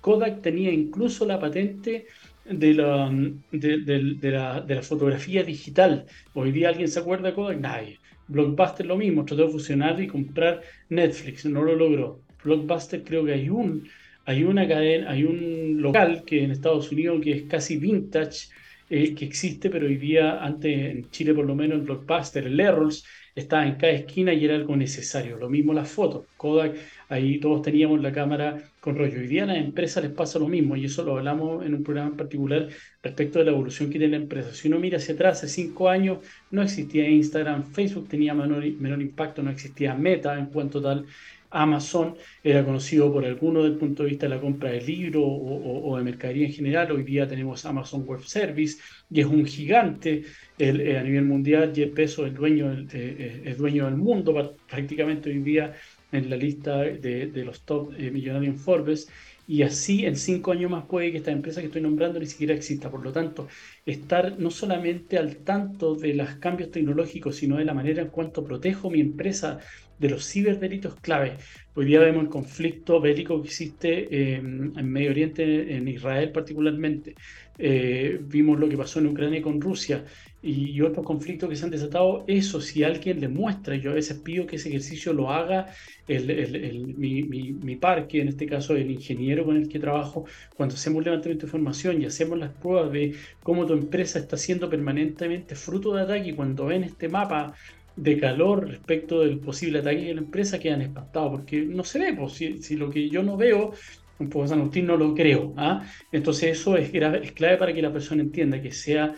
[0.00, 2.06] Kodak tenía incluso la patente
[2.44, 3.10] de la,
[3.50, 6.06] de, de, de la fotografía digital.
[6.34, 7.98] Hoy día alguien se acuerda de Kodak, nadie.
[8.28, 12.20] Blockbuster lo mismo, trató de fusionar y comprar Netflix, no lo logró.
[12.42, 13.88] Blockbuster creo que hay un,
[14.24, 18.48] hay una cadena, hay un local que en Estados Unidos que es casi vintage,
[18.90, 22.60] eh, que existe, pero hoy día, antes en Chile por lo menos, el Blockbuster, el
[22.60, 25.36] Errols, estaba en cada esquina y era algo necesario.
[25.36, 26.26] Lo mismo las fotos.
[26.36, 26.76] Kodak,
[27.08, 29.18] ahí todos teníamos la cámara con rollo.
[29.20, 31.82] Hoy día a las empresas les pasa lo mismo y eso lo hablamos en un
[31.82, 32.68] programa en particular
[33.02, 34.52] respecto de la evolución que tiene la empresa.
[34.52, 36.18] Si uno mira hacia atrás, hace cinco años
[36.50, 41.06] no existía Instagram, Facebook tenía menor, menor impacto, no existía Meta en cuanto tal.
[41.54, 45.22] Amazon era conocido por algunos desde el punto de vista de la compra de libros
[45.24, 46.90] o, de mercadería en general.
[46.90, 50.24] Hoy día tenemos Amazon Web Service y es un gigante
[50.58, 51.72] eh, a nivel mundial.
[51.72, 55.74] Jeff Bezos es dueño, eh, eh, es dueño del mundo prácticamente hoy día
[56.14, 59.08] en la lista de, los top millonarios en Forbes.
[59.46, 62.54] y así en cinco años más puede que esta empresa que estoy nombrando ni siquiera
[62.54, 62.90] exista.
[62.90, 63.48] Por lo tanto,
[63.84, 68.44] estar no solamente al tanto de los cambios tecnológicos, sino de la manera en cuanto
[68.44, 69.58] protejo mi empresa
[69.98, 71.36] de los ciberdelitos clave.
[71.74, 77.14] Hoy día vemos el conflicto bélico que existe en Medio Oriente, en Israel particularmente.
[77.58, 80.04] Eh, vimos lo que pasó en Ucrania con Rusia
[80.44, 82.24] y, otros conflictos que se han desatado.
[82.26, 85.66] Eso, si alguien le muestra, yo a veces pido que ese ejercicio lo haga
[86.06, 90.26] el, mi, mi, mi, parque, en este caso el ingeniero con el que trabajo,
[90.56, 94.68] cuando hacemos levantamiento de información y hacemos las pruebas de cómo tu empresa está siendo
[94.68, 97.54] permanentemente fruto de ataque, cuando ven este mapa
[97.96, 102.12] de calor respecto del posible ataque de la empresa quedan espantados porque no se ve,
[102.12, 103.72] pues, si, lo que yo no veo,
[104.18, 105.54] un poco San Agustín no lo creo.
[105.56, 105.86] ¿ah?
[106.12, 109.14] Entonces eso es, es, clave para que la persona entienda que sea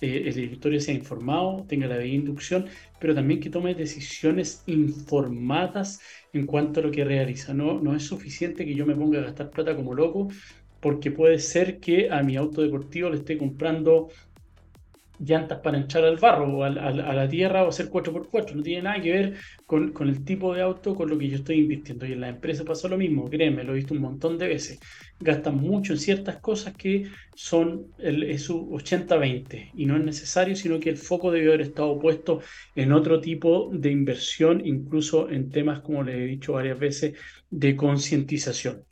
[0.00, 2.66] eh, el directorio sea informado, tenga la inducción,
[2.98, 6.00] pero también que tome decisiones informadas
[6.32, 7.54] en cuanto a lo que realiza.
[7.54, 10.28] No, no es suficiente que yo me ponga a gastar plata como loco
[10.80, 14.08] porque puede ser que a mi auto deportivo le esté comprando
[15.20, 18.54] llantas para echar al barro o a, la tierra o hacer 4x4.
[18.54, 19.34] No tiene nada que ver
[19.66, 22.06] con, el tipo de auto con lo que yo estoy invirtiendo.
[22.06, 24.80] Y en la empresa pasa lo mismo, créeme, lo he visto un montón de veces.
[25.20, 30.80] Gastan mucho en ciertas cosas que son el, su 80-20 y no es necesario, sino
[30.80, 32.40] que el foco debe haber estado puesto
[32.74, 37.14] en otro tipo de inversión, incluso en temas, como les he dicho varias veces,
[37.50, 38.84] de concientización.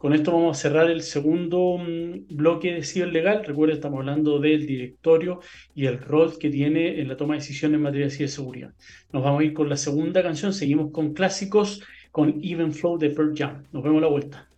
[0.00, 3.44] Con esto vamos a cerrar el segundo mm, bloque de ciber legal.
[3.44, 5.40] Recuerden, estamos hablando del directorio
[5.74, 8.72] y el rol que tiene en la toma de decisiones en materia de ciberseguridad.
[9.12, 10.54] Nos vamos a ir con la segunda canción.
[10.54, 11.82] Seguimos con clásicos
[12.12, 13.64] con Even Flow de Pearl Jam.
[13.72, 14.48] Nos vemos a la vuelta.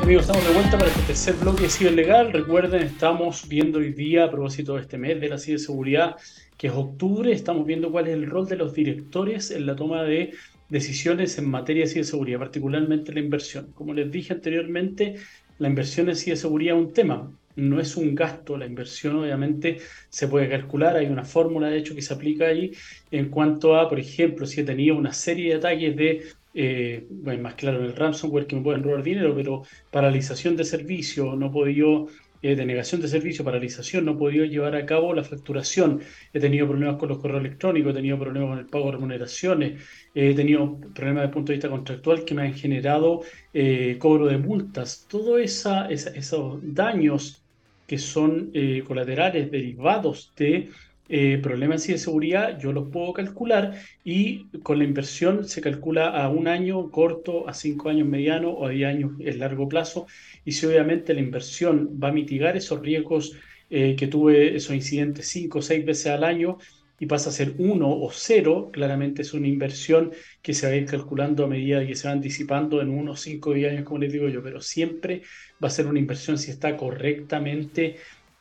[0.00, 2.32] Amigos, estamos de vuelta para este tercer bloque de ciber legal.
[2.32, 6.16] Recuerden, estamos viendo hoy día, a propósito de este mes de la ciberseguridad,
[6.56, 10.02] que es octubre, estamos viendo cuál es el rol de los directores en la toma
[10.04, 10.32] de
[10.68, 13.72] decisiones en materia de ciberseguridad, particularmente la inversión.
[13.74, 15.16] Como les dije anteriormente,
[15.58, 20.28] la inversión en ciberseguridad es un tema, no es un gasto, la inversión obviamente se
[20.28, 22.72] puede calcular, hay una fórmula de hecho que se aplica ahí
[23.10, 26.24] en cuanto a, por ejemplo, si he tenido una serie de ataques de,
[26.54, 27.06] eh,
[27.40, 31.50] más claro, el ransomware que me pueden robar dinero, pero paralización de servicio, no he
[31.50, 32.08] podido
[32.42, 36.00] eh, de negación de servicio, paralización, no he podido llevar a cabo la facturación,
[36.32, 39.82] he tenido problemas con los correos electrónicos, he tenido problemas con el pago de remuneraciones,
[40.14, 43.22] he tenido problemas desde el punto de vista contractual que me han generado
[43.52, 45.06] eh, cobro de multas.
[45.08, 47.42] Todos esa, esos daños
[47.86, 50.70] que son eh, colaterales derivados de
[51.08, 56.28] eh, problemas de seguridad, yo los puedo calcular y con la inversión se calcula a
[56.28, 60.06] un año corto, a cinco años mediano o a diez años en largo plazo.
[60.44, 63.36] Y si obviamente la inversión va a mitigar esos riesgos
[63.70, 66.58] eh, que tuve, esos incidentes cinco o seis veces al año,
[66.98, 70.76] y pasa a ser uno o cero, claramente es una inversión que se va a
[70.76, 73.98] ir calculando a medida que se van disipando en unos 5 o 10 años, como
[73.98, 75.22] les digo yo, pero siempre
[75.62, 77.96] va a ser una inversión si está correctamente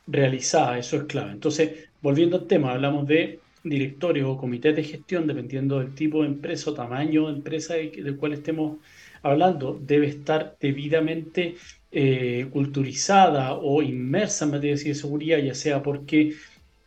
[0.07, 1.31] realizada, eso es clave.
[1.31, 6.27] Entonces, volviendo al tema, hablamos de directorio o comité de gestión, dependiendo del tipo de
[6.27, 8.77] empresa o tamaño de empresa del cual estemos
[9.23, 11.55] hablando, debe estar debidamente
[11.91, 16.35] eh, culturizada o inmersa en materia de seguridad, ya sea porque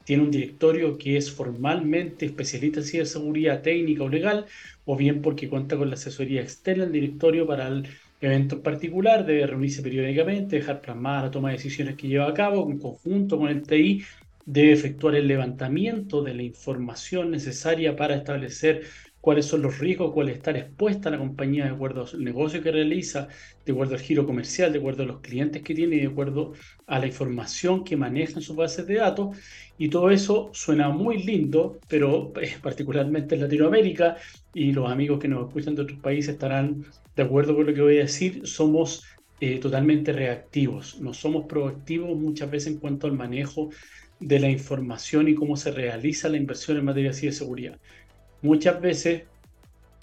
[0.05, 4.47] tiene un directorio que es formalmente especialista en ciberseguridad técnica o legal,
[4.85, 7.89] o bien porque cuenta con la asesoría externa del directorio para el
[8.21, 12.35] evento en particular, debe reunirse periódicamente, dejar plasmada la toma de decisiones que lleva a
[12.35, 14.05] cabo en conjunto con el TI,
[14.51, 18.85] debe efectuar el levantamiento de la información necesaria para establecer
[19.21, 23.29] cuáles son los riesgos, cuál estar expuesta la compañía de acuerdo al negocio que realiza,
[23.67, 26.55] de acuerdo al giro comercial, de acuerdo a los clientes que tiene y de acuerdo
[26.87, 29.37] a la información que maneja en sus bases de datos.
[29.77, 32.33] Y todo eso suena muy lindo, pero
[32.63, 34.17] particularmente en Latinoamérica,
[34.55, 37.83] y los amigos que nos escuchan de otros países estarán de acuerdo con lo que
[37.83, 39.05] voy a decir, somos
[39.41, 43.69] eh, totalmente reactivos, no somos proactivos muchas veces en cuanto al manejo
[44.21, 47.79] de la información y cómo se realiza la inversión en materia de seguridad
[48.43, 49.23] muchas veces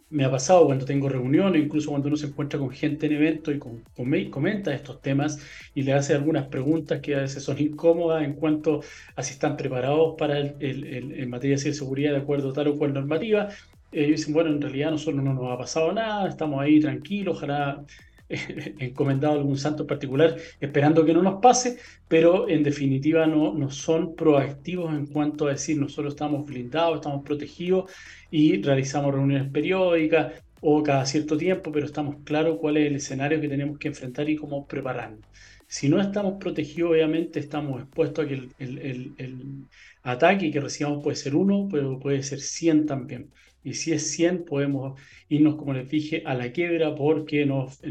[0.10, 3.52] me ha pasado cuando tengo reuniones, incluso cuando uno se encuentra con gente en evento
[3.52, 3.84] y con,
[4.30, 5.40] comenta estos temas
[5.74, 8.82] y le hace algunas preguntas que a veces son incómodas en cuanto
[9.16, 12.78] a si están preparados para el, en materia de seguridad de acuerdo a tal o
[12.78, 13.50] cual normativa.
[13.92, 17.38] Ellos dicen, bueno, en realidad a nosotros no nos ha pasado nada, estamos ahí tranquilos,
[17.38, 17.84] ojalá
[18.80, 23.70] encomendado a algún santo particular, esperando que no nos pase, pero en definitiva no, no
[23.70, 27.92] son proactivos en cuanto a decir nosotros estamos blindados, estamos protegidos
[28.32, 33.40] y realizamos reuniones periódicas o cada cierto tiempo, pero estamos claros cuál es el escenario
[33.40, 35.22] que tenemos que enfrentar y cómo prepararnos.
[35.68, 39.68] Si no estamos protegidos, obviamente estamos expuestos a que el,
[40.04, 43.32] ataque que recibamos puede ser uno, pero puede ser 100 también.
[43.66, 47.82] Y si es 100, podemos irnos, como les dije, a la quiebra porque nos,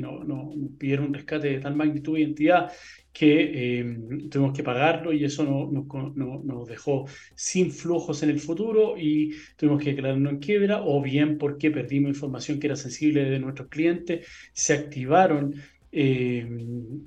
[0.78, 2.70] pidieron un rescate de tal magnitud y entidad
[3.12, 3.98] que eh,
[4.30, 9.90] tuvimos que pagarlo y eso nos dejó sin flujos en el futuro y tuvimos que
[9.90, 14.74] declararnos en quiebra o bien porque perdimos información que era sensible de nuestros clientes, se
[14.74, 15.54] activaron
[15.96, 16.44] eh,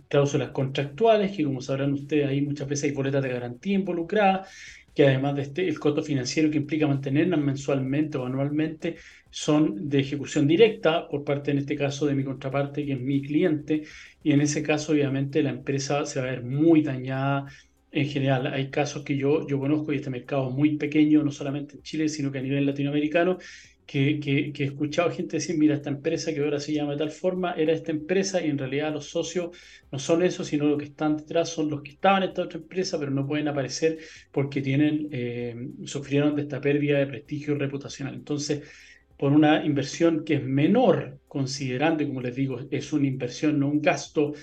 [0.07, 4.49] cláusulas contractuales, que como sabrán ustedes, ahí muchas veces hay boletas de garantía involucradas,
[4.97, 8.95] que además de este, el costo financiero que implica mantenerlas mensualmente o anualmente,
[9.29, 13.21] son de ejecución directa por parte, en este caso, de mi contraparte, que es mi
[13.21, 13.83] cliente,
[14.23, 17.45] y en ese caso, obviamente, la empresa se va a ver muy dañada.
[17.91, 21.31] En general, hay casos que yo, yo conozco y este mercado es muy pequeño, no
[21.31, 23.37] solamente en Chile, sino que a nivel latinoamericano,
[23.87, 27.53] que, he escuchado gente decir, mira, esta empresa que ahora se llama de tal forma,
[27.53, 29.57] era esta empresa y en realidad los socios
[29.91, 32.59] no son eso, sino lo que están detrás son los que estaban en esta otra
[32.59, 33.99] empresa, pero no pueden aparecer
[34.31, 38.13] porque tienen, eh, sufrieron de esta pérdida de prestigio reputacional.
[38.13, 38.63] Entonces,
[39.17, 43.81] por una inversión que es menor, considerando, como les digo, es una inversión, no un
[43.81, 44.33] gasto,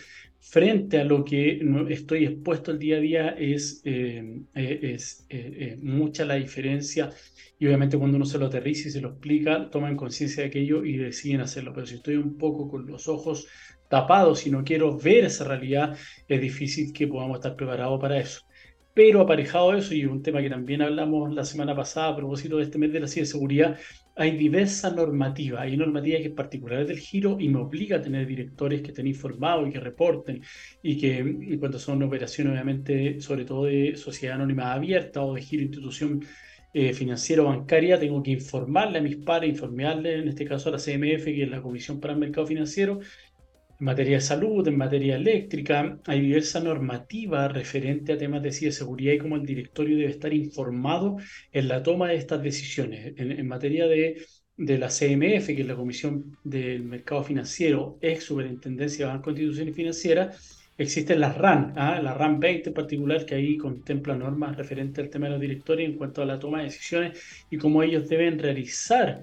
[0.51, 5.27] frente a lo que estoy expuesto el día a día, es, eh, eh, es
[5.83, 7.11] mucha la diferencia
[7.59, 10.85] y obviamente cuando uno se lo aterriza y se lo explica, toman conciencia de aquello
[10.85, 11.73] y deciden hacerlo.
[11.75, 13.49] Pero si estoy un poco con los ojos
[13.89, 15.97] tapados y no quiero ver esa realidad,
[16.29, 18.41] es difícil que podamos estar preparados para eso.
[18.95, 22.59] Pero aparejado a eso, y un tema que también hablamos la semana pasada a propósito
[22.59, 23.77] de este mes de la ciberseguridad,
[24.15, 25.63] hay diversa normativa.
[25.63, 29.09] Hay normativa que es particular del giro y me obliga a tener directores que estén
[29.09, 30.43] informados y que reporten
[30.81, 35.43] y que en cuanto son operaciones, obviamente, sobre todo de sociedad anónima abierta o de
[35.43, 36.25] giro institución
[36.73, 40.73] eh, financiera o bancaria, tengo que informarle a mis pares, informarle en este caso a
[40.73, 43.01] la CMF, que es la Comisión para el Mercado Financiero,
[43.79, 49.15] en materia de salud, en materia eléctrica, hay diversa normativa referente a temas de ciberseguridad
[49.15, 51.17] y cómo el directorio debe estar informado
[51.53, 53.15] en la toma de estas decisiones.
[53.17, 54.23] En, materia de,
[54.57, 59.75] de, la CMF, que es la Comisión del Mercado Financiero, ex Superintendencia de Banco Instituciones
[59.75, 62.01] Financieras, Existen las RAN, ¿ah?
[62.03, 65.89] la RAN 20 en particular, que ahí contempla normas referentes al tema de los directorios
[65.89, 69.23] en cuanto a la toma de decisiones y cómo ellos deben realizar.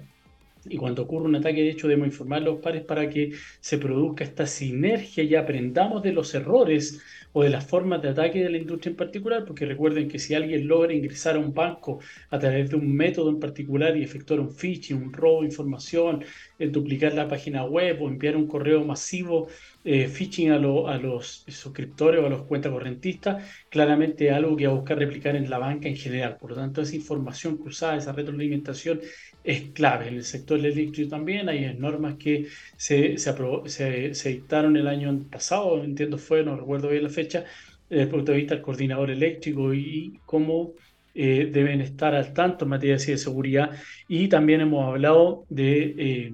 [0.64, 3.78] Y cuando ocurre un ataque, de hecho, debemos informar a los pares para que se
[3.78, 7.00] produzca esta sinergia y aprendamos de los errores
[7.32, 10.34] o de las formas de ataque de la industria en particular, porque recuerden que si
[10.34, 14.38] alguien logra ingresar a un banco a través de un método en particular y efectuar
[14.40, 16.24] un phishing, un robo de información,
[16.70, 19.48] duplicar la página web o enviar un correo masivo
[19.84, 24.72] eh, phishing a, a, los suscriptores o a los cuentas correntistas, claramente algo que va
[24.72, 26.36] a buscar replicar en la banca en general.
[26.38, 29.00] Por lo tanto, esa información cruzada, esa retroalimentación
[29.42, 30.08] es clave.
[30.08, 32.46] En el sector eléctrico también hay normas que
[32.76, 37.44] se, se, se, dictaron el año pasado, entiendo fue, no recuerdo bien la fecha,
[37.88, 40.74] desde el punto de vista del coordinador eléctrico y cómo
[41.14, 43.70] eh, deben estar al tanto en materia de seguridad.
[44.08, 45.94] Y también hemos hablado de...
[45.98, 46.32] Eh,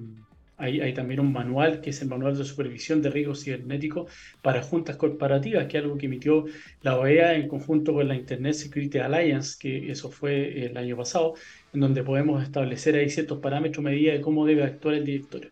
[0.59, 4.97] hay, también un manual que es el manual de supervisión de riesgos cibernéticos para juntas
[4.97, 6.45] corporativas, que es algo que emitió
[6.81, 11.35] la OEA en conjunto con la Internet Security Alliance, que eso fue el año pasado,
[11.73, 15.49] en donde podemos establecer ahí ciertos parámetros, medidas de cómo debe actuar el directorio.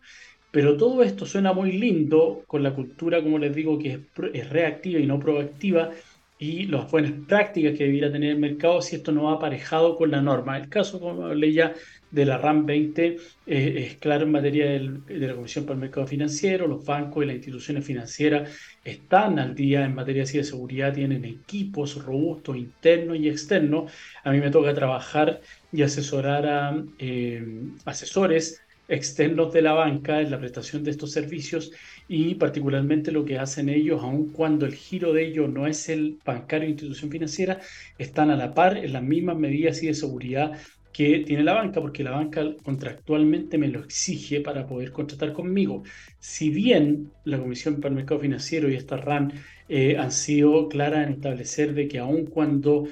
[0.50, 4.00] Pero todo esto suena muy lindo con la cultura, como les digo, que
[4.34, 5.90] es, reactiva y no proactiva,
[6.38, 10.10] y las buenas prácticas que debiera tener el mercado si esto no va aparejado con
[10.10, 10.56] la norma.
[10.56, 11.74] El caso, como hablé ya,
[12.10, 13.16] de la RAM 20 eh,
[13.46, 17.36] es claro en materia de la Comisión para el Mercado Financiero, los bancos y las
[17.36, 18.50] instituciones financieras
[18.84, 23.92] están al día en materia de seguridad, tienen equipos robustos internos y externos.
[24.24, 25.40] A mí me toca trabajar
[25.72, 27.44] y asesorar a eh,
[27.84, 31.72] asesores externos de la banca en la prestación de estos servicios
[32.08, 36.18] y particularmente lo que hacen ellos, aun cuando el giro de ellos no es el
[36.24, 37.60] bancario institución financiera,
[37.98, 40.58] están a la par en las mismas medidas de seguridad
[40.92, 45.82] que tiene la banca, porque la banca contractualmente me lo exige para poder contratar conmigo.
[46.18, 49.32] Si bien la Comisión para el Mercado Financiero y esta RAN
[49.68, 52.88] eh, han sido claras en establecer de que aun cuando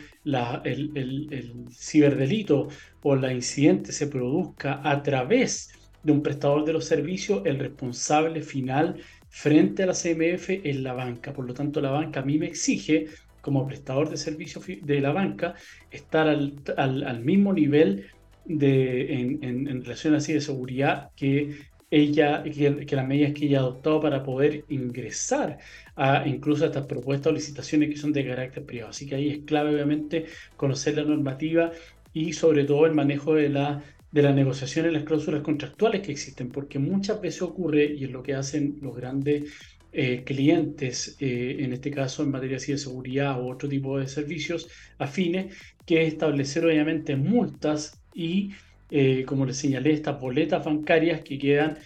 [0.65, 2.69] el, ciberdelito
[3.03, 8.43] o la incidente se produzca a través de un prestador de los servicios, el responsable
[8.43, 11.33] final frente a la CMF es la banca.
[11.33, 13.07] Por lo tanto, la banca a mí me exige
[13.47, 15.55] como prestador de servicios de la banca,
[15.89, 18.07] estar al, al, mismo nivel
[18.45, 21.55] de, en, en, relación así de seguridad que
[21.89, 25.59] ella, que, las medidas que ella ha adoptado para poder ingresar
[25.95, 28.91] a incluso a estas propuestas o licitaciones que son de carácter privado.
[28.91, 30.27] Así que ahí es clave, obviamente,
[30.57, 31.71] conocer la normativa
[32.13, 33.81] y sobre todo el manejo de la
[34.11, 38.23] de las negociaciones, las cláusulas contractuales que existen, porque muchas veces ocurre, y es lo
[38.23, 39.53] que hacen los grandes
[39.99, 44.69] eh, clientes, eh, en este caso en materia de seguridad o otro tipo de servicios
[44.99, 48.51] afines, que es establecer obviamente multas y,
[48.91, 51.79] eh, como les señalé, estas boletas bancarias que quedan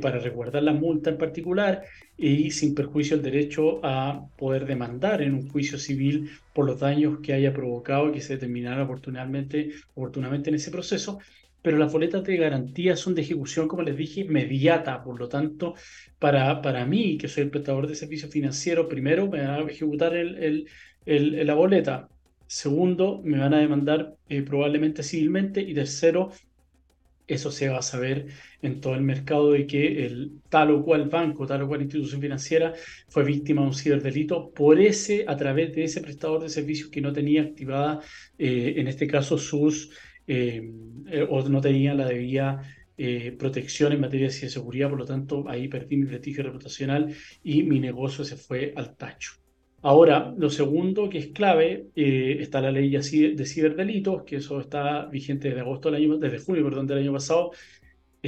[0.00, 1.82] para resguardar la multa en particular
[2.16, 7.18] y sin perjuicio el derecho a poder demandar en un juicio civil por los daños
[7.20, 11.18] que haya provocado y que se determinara oportunamente, oportunamente en ese proceso
[11.66, 15.02] pero las boletas de garantía son de ejecución, como les dije, inmediata.
[15.02, 15.74] Por lo tanto,
[16.16, 20.14] para, para mí, que soy el prestador de servicios financieros, primero me van a ejecutar
[20.14, 20.68] el,
[21.04, 22.08] el, la boleta.
[22.46, 25.60] Segundo, me van a demandar eh, probablemente civilmente.
[25.60, 26.30] Y tercero,
[27.26, 28.28] eso se va a saber
[28.62, 32.20] en todo el mercado de que el tal o cual banco, tal o cual institución
[32.20, 32.74] financiera
[33.08, 37.00] fue víctima de un ciberdelito por ese, a través de ese prestador de servicios que
[37.00, 37.98] no tenía activada,
[38.38, 39.90] eh, en este caso, sus
[40.26, 40.70] eh,
[41.06, 42.62] eh, o no tenía la debida
[42.96, 47.62] eh, protección en materia de seguridad, por lo tanto ahí perdí mi prestigio reputacional y
[47.62, 49.32] mi negocio se fue al tacho.
[49.82, 55.48] Ahora, lo segundo que es clave, está la ley de ciberdelitos, que eso está vigente
[55.48, 57.52] desde agosto del año, desde junio, del año pasado,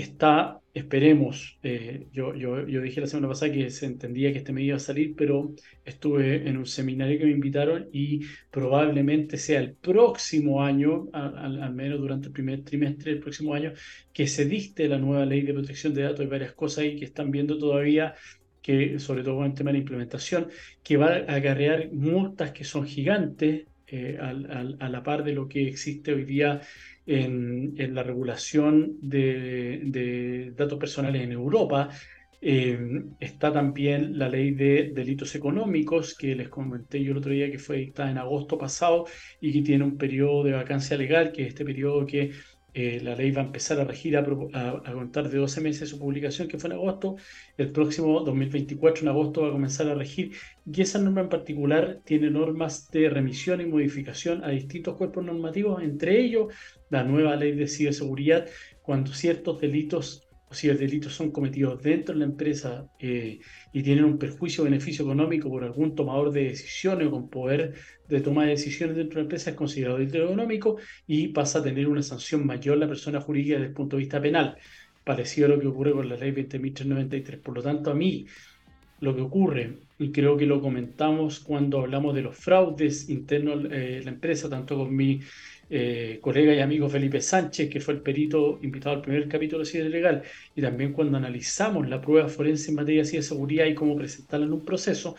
[0.00, 4.68] está, esperemos, eh, yo, yo, dije la semana pasada que se entendía que este medio
[4.68, 8.20] iba a salir, pero estuve en un seminario que me invitaron y
[8.50, 13.72] probablemente sea el próximo año, al, menos durante el primer trimestre del próximo año,
[14.12, 16.24] que se dicte la nueva ley de protección de datos.
[16.24, 18.14] Y varias cosas ahí que están viendo todavía
[18.62, 20.48] que sobre todo con el tema de la implementación,
[20.82, 25.66] que va a acarrear multas que son gigantes eh, a la par de lo que
[25.66, 26.60] existe hoy día
[27.08, 31.88] en, la regulación de, datos personales en Europa.
[32.40, 32.78] Eh,
[33.18, 37.58] está también la ley de delitos económicos que les comenté yo el otro día que
[37.58, 39.06] fue dictada en agosto pasado
[39.40, 42.30] y que tiene un periodo de vacancia legal, que es este periodo que
[42.74, 45.98] eh, la ley va a empezar a regir a, contar de 12 meses de su
[45.98, 47.16] publicación, que fue en agosto.
[47.56, 50.32] El próximo 2024, en agosto, va a comenzar a regir.
[50.70, 55.82] Y esa norma en particular tiene normas de remisión y modificación a distintos cuerpos normativos,
[55.82, 56.54] entre ellos
[56.90, 58.46] la nueva ley de ciberseguridad,
[58.82, 63.38] cuando ciertos delitos si los delitos son cometidos dentro de la empresa eh,
[63.72, 67.74] y tienen un perjuicio o beneficio económico por algún tomador de decisiones o con poder
[68.08, 70.76] de toma de decisiones dentro de la empresa, es considerado delito económico
[71.06, 74.20] y pasa a tener una sanción mayor la persona jurídica desde el punto de vista
[74.20, 74.56] penal,
[75.04, 77.40] parecido a lo que ocurre con la ley 20.393.
[77.40, 78.26] Por lo tanto, a mí
[79.00, 83.98] lo que ocurre, y creo que lo comentamos cuando hablamos de los fraudes internos de
[83.98, 85.20] eh, la empresa, tanto con mi
[85.70, 89.66] eh, colega y amigo Felipe Sánchez, que fue el perito invitado al primer capítulo de
[89.66, 90.22] Ciencia Legal,
[90.54, 94.52] y también cuando analizamos la prueba forense en materia de seguridad y cómo presentarla en
[94.52, 95.16] un proceso,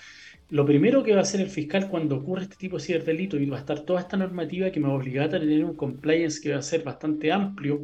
[0.49, 3.45] lo primero que va a hacer el fiscal cuando ocurre este tipo de ciberdelito y
[3.45, 6.41] va a estar toda esta normativa que me va a obligar a tener un compliance
[6.41, 7.81] que va a ser bastante amplio,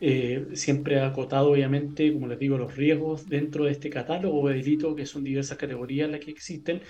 [0.00, 4.94] eh, siempre acotado obviamente, como les digo, los riesgos dentro de este catálogo de delitos,
[4.94, 6.82] que son diversas categorías las que existen,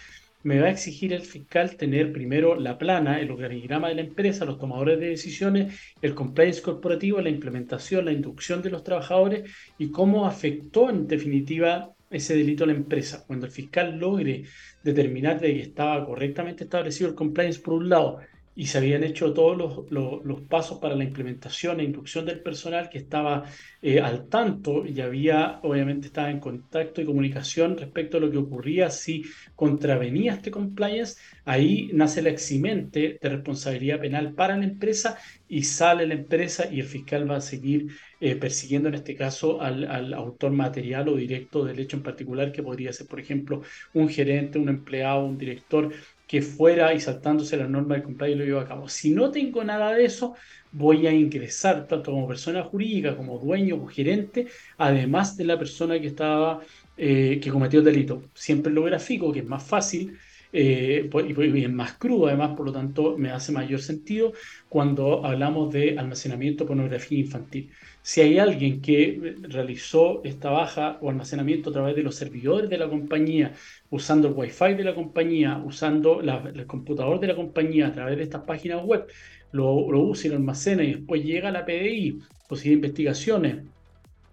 [0.44, 4.44] me va a exigir el fiscal tener primero la plana, el organigrama de la empresa,
[4.44, 9.90] los tomadores de decisiones, el compliance corporativo, la implementación, la inducción de los trabajadores y
[9.90, 13.24] cómo afectó en definitiva ese delito a la empresa.
[13.26, 14.44] Cuando el fiscal logre
[14.82, 18.20] determinar de que estaba correctamente establecido el compliance por un lado
[18.56, 22.98] y se habían hecho todos los, pasos para la implementación e inducción del personal que
[22.98, 23.44] estaba
[23.82, 28.38] eh, al tanto y había, obviamente, estaba en contacto y comunicación respecto a lo que
[28.38, 29.24] ocurría si
[29.56, 36.06] contravenía este compliance, ahí nace la eximente de responsabilidad penal para la empresa y sale
[36.06, 37.88] la empresa y el fiscal va a seguir
[38.20, 42.62] eh, persiguiendo en este caso al, autor material o directo del hecho en particular, que
[42.62, 45.92] podría ser, por ejemplo, un gerente, un empleado, un director
[46.26, 48.88] que fuera y saltándose la norma de compliance lo llevo a cabo.
[48.88, 50.34] Si no tengo nada de eso,
[50.70, 54.46] voy a ingresar tanto como persona jurídica, como dueño o gerente,
[54.78, 56.60] además de la persona que estaba,
[56.96, 58.30] eh, que cometió el delito.
[58.34, 60.18] Siempre lo grafico, que es más fácil
[60.56, 64.32] eh, y es más crudo, además, por lo tanto, me hace mayor sentido
[64.68, 67.72] cuando hablamos de almacenamiento pornografía infantil.
[68.02, 72.78] Si hay alguien que realizó esta baja o almacenamiento a través de los servidores de
[72.78, 73.52] la compañía,
[73.90, 78.22] usando el Wi-Fi de la compañía, usando el computador de la compañía a través de
[78.22, 79.06] estas páginas web,
[79.50, 83.64] lo, lo usa y lo almacena y después llega a la PDI, posible investigaciones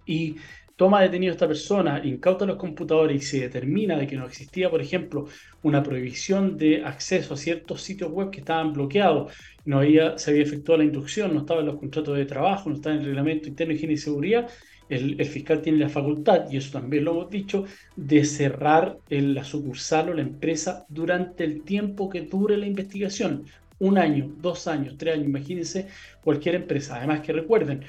[0.05, 0.35] y
[0.81, 4.67] toma detenido a esta persona, incauta los computadores y se determina de que no existía,
[4.67, 5.27] por ejemplo,
[5.61, 9.31] una prohibición de acceso a ciertos sitios web que estaban bloqueados,
[9.63, 12.77] no había, se había efectuado la inducción, no estaba en los contratos de trabajo, no
[12.77, 14.49] estaba en el reglamento interno de higiene y seguridad,
[14.89, 17.65] el, fiscal tiene la facultad, y eso también lo hemos dicho,
[17.95, 23.45] de cerrar la sucursal o la empresa durante el tiempo que dure la investigación.
[23.77, 25.87] Un año, dos años, tres años, imagínense
[26.23, 26.97] cualquier empresa.
[26.97, 27.83] Además que recuerden,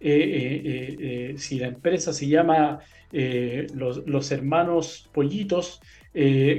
[0.00, 2.80] eh, eh, eh, si la empresa se llama
[3.12, 5.80] los, hermanos pollitos,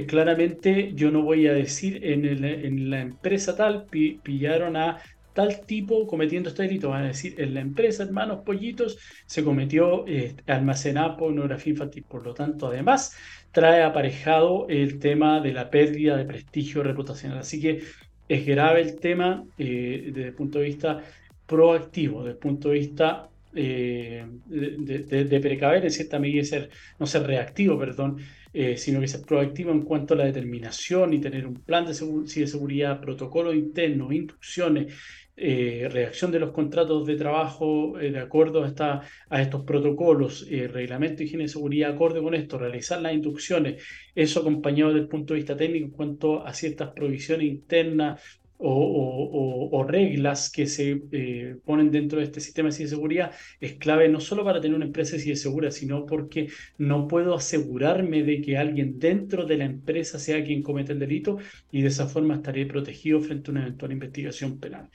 [0.06, 4.98] claramente yo no voy a decir en, la empresa tal pillaron a
[5.38, 6.88] tal tipo cometiendo este delito.
[6.88, 12.04] Van a decir, en la empresa Hermanos Pollitos se cometió eh, almacenar pornografía infantil.
[12.08, 13.16] Por lo tanto, además,
[13.52, 17.38] trae aparejado el tema de la pérdida de prestigio reputacional.
[17.38, 17.84] Así que
[18.28, 21.04] es grave el tema desde el punto de vista
[21.48, 27.22] proactivo, desde el punto de vista eh, de, precaver en cierta medida, ser, no ser
[27.22, 28.18] reactivo, perdón,
[28.52, 31.92] eh, sino que ser proactivo en cuanto a la determinación y tener un plan de,
[31.92, 34.94] de seguridad, protocolos internos, instrucciones,
[35.36, 41.24] eh, reacción de los contratos de trabajo de acuerdo a, a estos protocolos, reglamento de
[41.24, 43.82] higiene y seguridad acorde con esto, realizar las instrucciones,
[44.14, 48.20] eso acompañado desde el punto de vista técnico en cuanto a ciertas provisiones internas
[48.58, 54.20] o, reglas que se eh, ponen dentro de este sistema de ciberseguridad es clave no
[54.20, 58.98] solo para tener una empresa de segura, sino porque no puedo asegurarme de que alguien
[58.98, 61.38] dentro de la empresa sea quien cometa el delito
[61.70, 64.90] y de esa forma estaré protegido frente a una eventual investigación penal.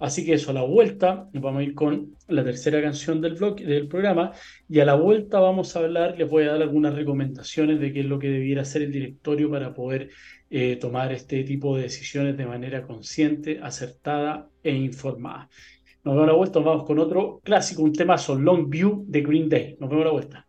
[0.00, 3.34] Así que eso, a la vuelta nos vamos a ir con la tercera canción del,
[3.34, 4.32] blog, del programa
[4.68, 8.00] y a la vuelta vamos a hablar, les voy a dar algunas recomendaciones de qué
[8.00, 10.10] es lo que debiera hacer el directorio para poder
[10.56, 15.48] eh, tomar este tipo de decisiones de manera consciente, acertada e informada.
[16.04, 19.20] Nos vemos a la vuelta, nos vamos con otro clásico, un temazo, Long View de
[19.20, 19.76] Green Day.
[19.80, 20.46] Nos vemos a la vuelta.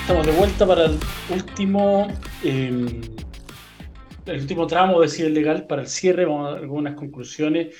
[0.00, 0.98] Estamos de vuelta para el
[1.30, 2.08] último...
[2.42, 3.02] Em,
[4.24, 7.76] el último tramo de CIDE legal para el cierre, vamos a dar algunas conclusiones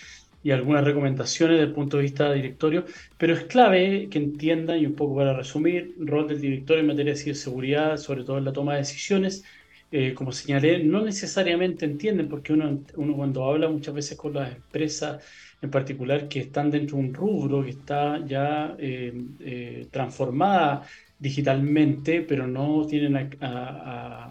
[0.46, 2.84] y algunas recomendaciones desde el punto de vista del directorio,
[3.18, 7.14] pero es clave que entiendan, y un poco para resumir, rol del directorio en materia
[7.14, 9.44] de ciberseguridad, sobre todo en la toma de decisiones,
[9.90, 14.54] eh, como señalé, no necesariamente entienden, porque uno, uno cuando habla muchas veces con las
[14.54, 15.24] empresas
[15.60, 20.86] en particular que están dentro de un rubro que está ya eh, eh, transformada
[21.18, 23.30] digitalmente, pero no tienen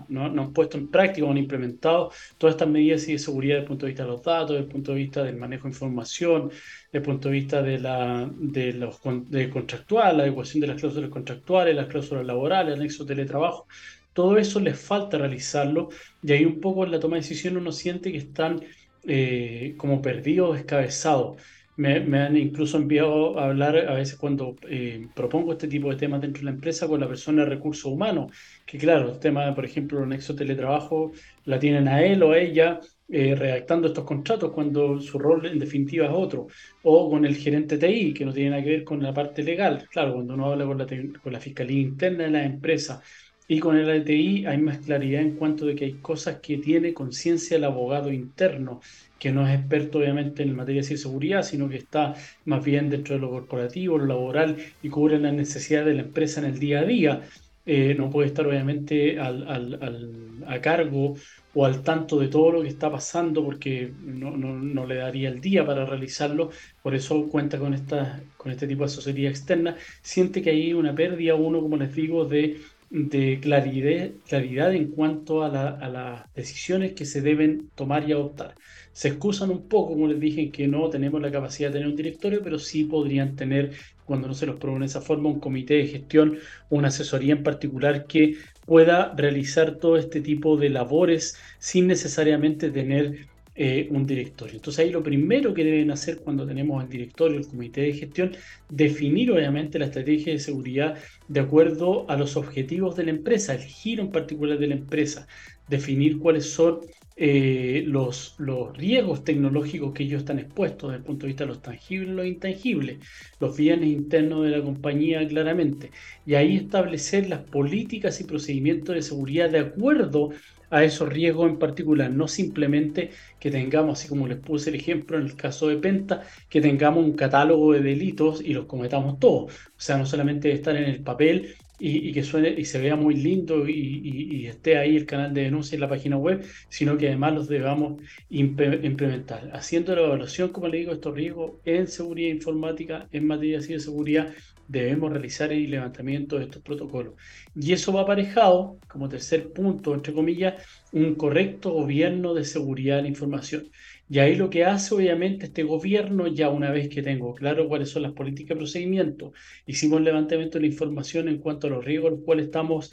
[0.07, 3.67] no, han puesto en práctica o han implementado todas estas medidas de seguridad desde el
[3.67, 6.49] punto de vista de los datos, desde el punto de vista del manejo de información,
[6.49, 10.79] desde el punto de vista de, la, de los de contractual, la adecuación de las
[10.79, 13.67] cláusulas contractuales, las cláusulas laborales, el anexo de teletrabajo.
[14.13, 15.89] Todo eso les falta realizarlo
[16.23, 18.61] y ahí un poco en la toma de decisión uno siente que están
[19.07, 21.41] eh, como perdidos, descabezados.
[21.77, 26.21] Me, han incluso enviado a hablar a veces cuando eh, propongo este tipo de temas
[26.21, 28.31] dentro de la empresa con la persona de recursos humanos,
[28.65, 31.11] que claro, el tema, por ejemplo, el nexo teletrabajo
[31.43, 35.59] la tienen a él o a ella eh, redactando estos contratos cuando su rol en
[35.59, 36.47] definitiva es otro,
[36.83, 39.87] o con el gerente TI, que no tiene nada que ver con la parte legal,
[39.91, 40.87] claro, cuando uno habla con la,
[41.21, 43.01] con la fiscalía interna de la empresa
[43.47, 46.93] y con el ATI hay más claridad en cuanto de que hay cosas que tiene
[46.93, 48.81] conciencia el abogado interno
[49.25, 52.13] que no es experto obviamente en materia de seguridad, sino que está
[52.45, 56.41] más bien dentro de lo corporativo, lo laboral y cubre las necesidades de la empresa
[56.41, 57.21] en el día a día.
[57.65, 61.15] Eh, no puede estar obviamente a cargo
[61.55, 65.65] o al tanto de todo lo que está pasando porque no, le daría el día
[65.65, 66.51] para realizarlo,
[66.83, 70.93] por eso cuenta con, esta, con este tipo de asesoría externa, siente que hay una
[70.93, 72.59] pérdida, uno, como les digo, de
[72.89, 78.55] de claridad, claridad en cuanto a, las decisiones que se deben tomar y adoptar.
[78.93, 81.95] Se excusan un poco, como les dije, que no tenemos la capacidad de tener un
[81.95, 83.71] directorio, pero sí podrían tener,
[84.05, 86.37] cuando no se los propone de esa forma, un comité de gestión,
[86.69, 93.27] una asesoría en particular que pueda realizar todo este tipo de labores sin necesariamente tener
[93.55, 94.55] eh, un directorio.
[94.55, 98.31] Entonces ahí lo primero que deben hacer cuando tenemos el directorio, el comité de gestión,
[98.69, 100.97] definir obviamente la estrategia de seguridad
[101.27, 105.27] de acuerdo a los objetivos de la empresa, el giro en particular de la empresa,
[105.69, 106.81] definir cuáles son
[107.17, 111.47] eh, los, los riesgos tecnológicos que ellos están expuestos desde el punto de vista de
[111.47, 112.97] los tangibles y los intangibles,
[113.39, 115.91] los bienes internos de la compañía claramente,
[116.25, 121.57] y ahí establecer las políticas y procedimientos de seguridad de acuerdo a esos riesgos en
[121.59, 125.77] particular, no simplemente que tengamos, así como les puse el ejemplo en el caso de
[125.77, 129.53] Penta, que tengamos un catálogo de delitos y los cometamos todos.
[129.53, 133.15] O sea, no solamente estar en el papel y, que suene y se vea muy
[133.15, 137.33] lindo y, esté ahí el canal de denuncia en la página web, sino que además
[137.33, 139.49] los debamos implementar.
[139.53, 144.33] Haciendo la evaluación, como le digo, estos riesgos en seguridad informática, en materia de seguridad,
[144.67, 147.15] debemos realizar el levantamiento de estos protocolos.
[147.55, 150.55] Y eso va aparejado, como tercer punto, entre comillas,
[150.91, 153.69] un correcto gobierno de seguridad de la información.
[154.09, 157.89] Y ahí lo que hace obviamente este gobierno, ya una vez que tengo claro cuáles
[157.89, 159.33] son las políticas de procedimiento,
[159.65, 162.91] hicimos levantamiento de la información en cuanto a los riesgos a los cuales estamos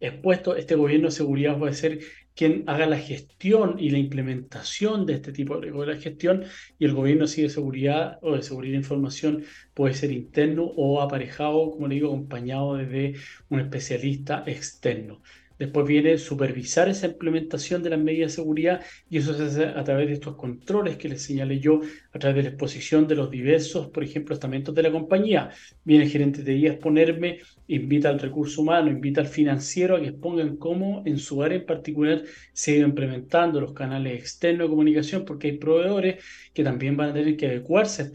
[0.00, 2.00] expuestos, este gobierno de seguridad puede ser
[2.34, 6.44] quien haga la gestión y la implementación de este tipo de gestión
[6.78, 11.00] y el gobierno sí de seguridad o de seguridad de información puede ser interno o
[11.00, 13.16] aparejado, como le digo, acompañado de
[13.48, 15.22] un especialista externo.
[15.60, 18.80] Después viene supervisar esa implementación de las medidas de seguridad
[19.10, 21.82] y eso se hace a través de estos controles que les señalé yo,
[22.14, 25.50] a través de la exposición de los diversos, por ejemplo, estamentos de la compañía.
[25.84, 30.00] Viene el gerente de IA a exponerme, invita al recurso humano, invita al financiero a
[30.00, 32.22] que expongan cómo en su área en particular
[32.54, 37.12] se ha implementando los canales externos de comunicación, porque hay proveedores que también van a
[37.12, 38.06] tener que adecuarse a,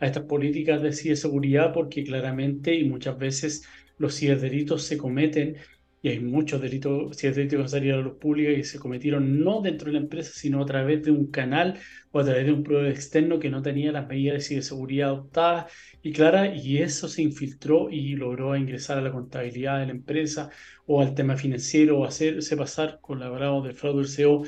[0.00, 3.64] a estas políticas de ciberseguridad, porque claramente y muchas veces
[3.96, 5.56] los ciberdelitos se cometen
[6.02, 9.40] y hay muchos delitos, si delitos que salir a la luz pública y se cometieron
[9.44, 11.78] no dentro de la empresa, sino a través de un canal
[12.10, 15.72] o a través de un proveedor externo que no tenía las medidas de seguridad adoptadas
[16.02, 20.50] y claras, y eso se infiltró y logró ingresar a la contabilidad de la empresa
[20.86, 24.42] o al tema financiero o hacerse pasar colaborado del fraude del CEO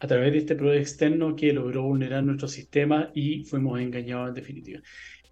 [0.00, 4.34] a través de este proveedor externo que logró vulnerar nuestro sistema y fuimos engañados en
[4.34, 4.80] definitiva.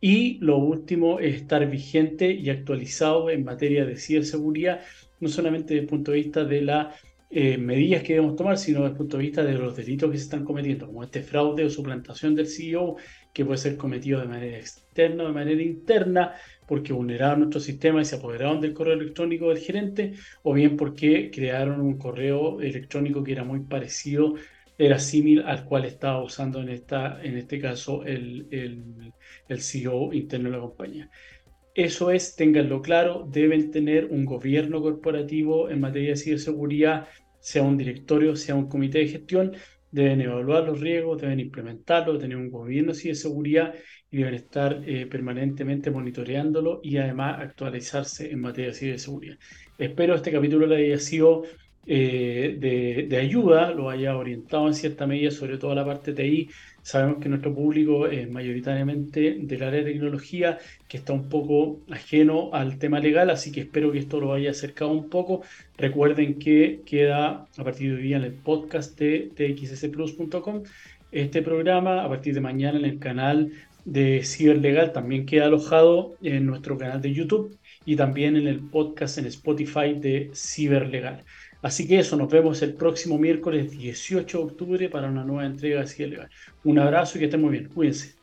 [0.01, 4.81] Y lo último es estar vigente y actualizado en materia de ciberseguridad
[5.20, 6.94] no solamente desde el punto de vista de las
[7.28, 10.16] eh, medidas que debemos tomar, sino desde el punto de vista de los delitos que
[10.16, 12.96] se están cometiendo, como este fraude o suplantación del CEO,
[13.32, 16.34] que puede ser cometido de manera externa o de manera interna,
[16.68, 20.12] porque vulneraron nuestro sistema y se apoderaron del correo electrónico del gerente,
[20.42, 24.34] o bien porque crearon un correo electrónico que era muy parecido,
[24.78, 29.12] era similar al cual estaba usando en, esta, en este caso el, el,
[29.48, 31.10] el CEO interno de la compañía.
[31.77, 37.07] Eso es, ténganlo claro, deben tener un gobierno corporativo en materia de ciberseguridad,
[37.39, 39.53] sea un directorio, sea un comité de gestión,
[39.91, 43.74] deben evaluar los riesgos, deben implementarlo, tener un gobierno de ciberseguridad
[44.11, 49.37] y deben estar eh, permanentemente monitoreándolo y además actualizarse en materia de ciberseguridad.
[49.77, 51.43] Espero este capítulo le haya sido
[51.85, 56.49] eh, de, de, ayuda, lo haya orientado en cierta medida, sobre todo la parte TI,
[56.87, 62.51] Sabemos que nuestro público es mayoritariamente del área de tecnología, que está un poco ajeno
[62.53, 65.43] al tema legal, así que espero que esto lo haya acercado un poco.
[65.76, 70.62] Recuerden que queda a partir de hoy en el podcast de txsplus.com
[71.11, 73.51] este programa, a partir de mañana en el canal
[73.84, 79.18] de Ciberlegal, también queda alojado en nuestro canal de YouTube y también en el podcast
[79.18, 81.24] en Spotify de Ciberlegal.
[81.62, 85.80] Así que eso, nos vemos el próximo miércoles 18 de octubre para una nueva entrega
[85.80, 86.28] de Cielo.
[86.62, 87.68] Un abrazo y que estén muy bien.
[87.68, 88.15] Cuídense.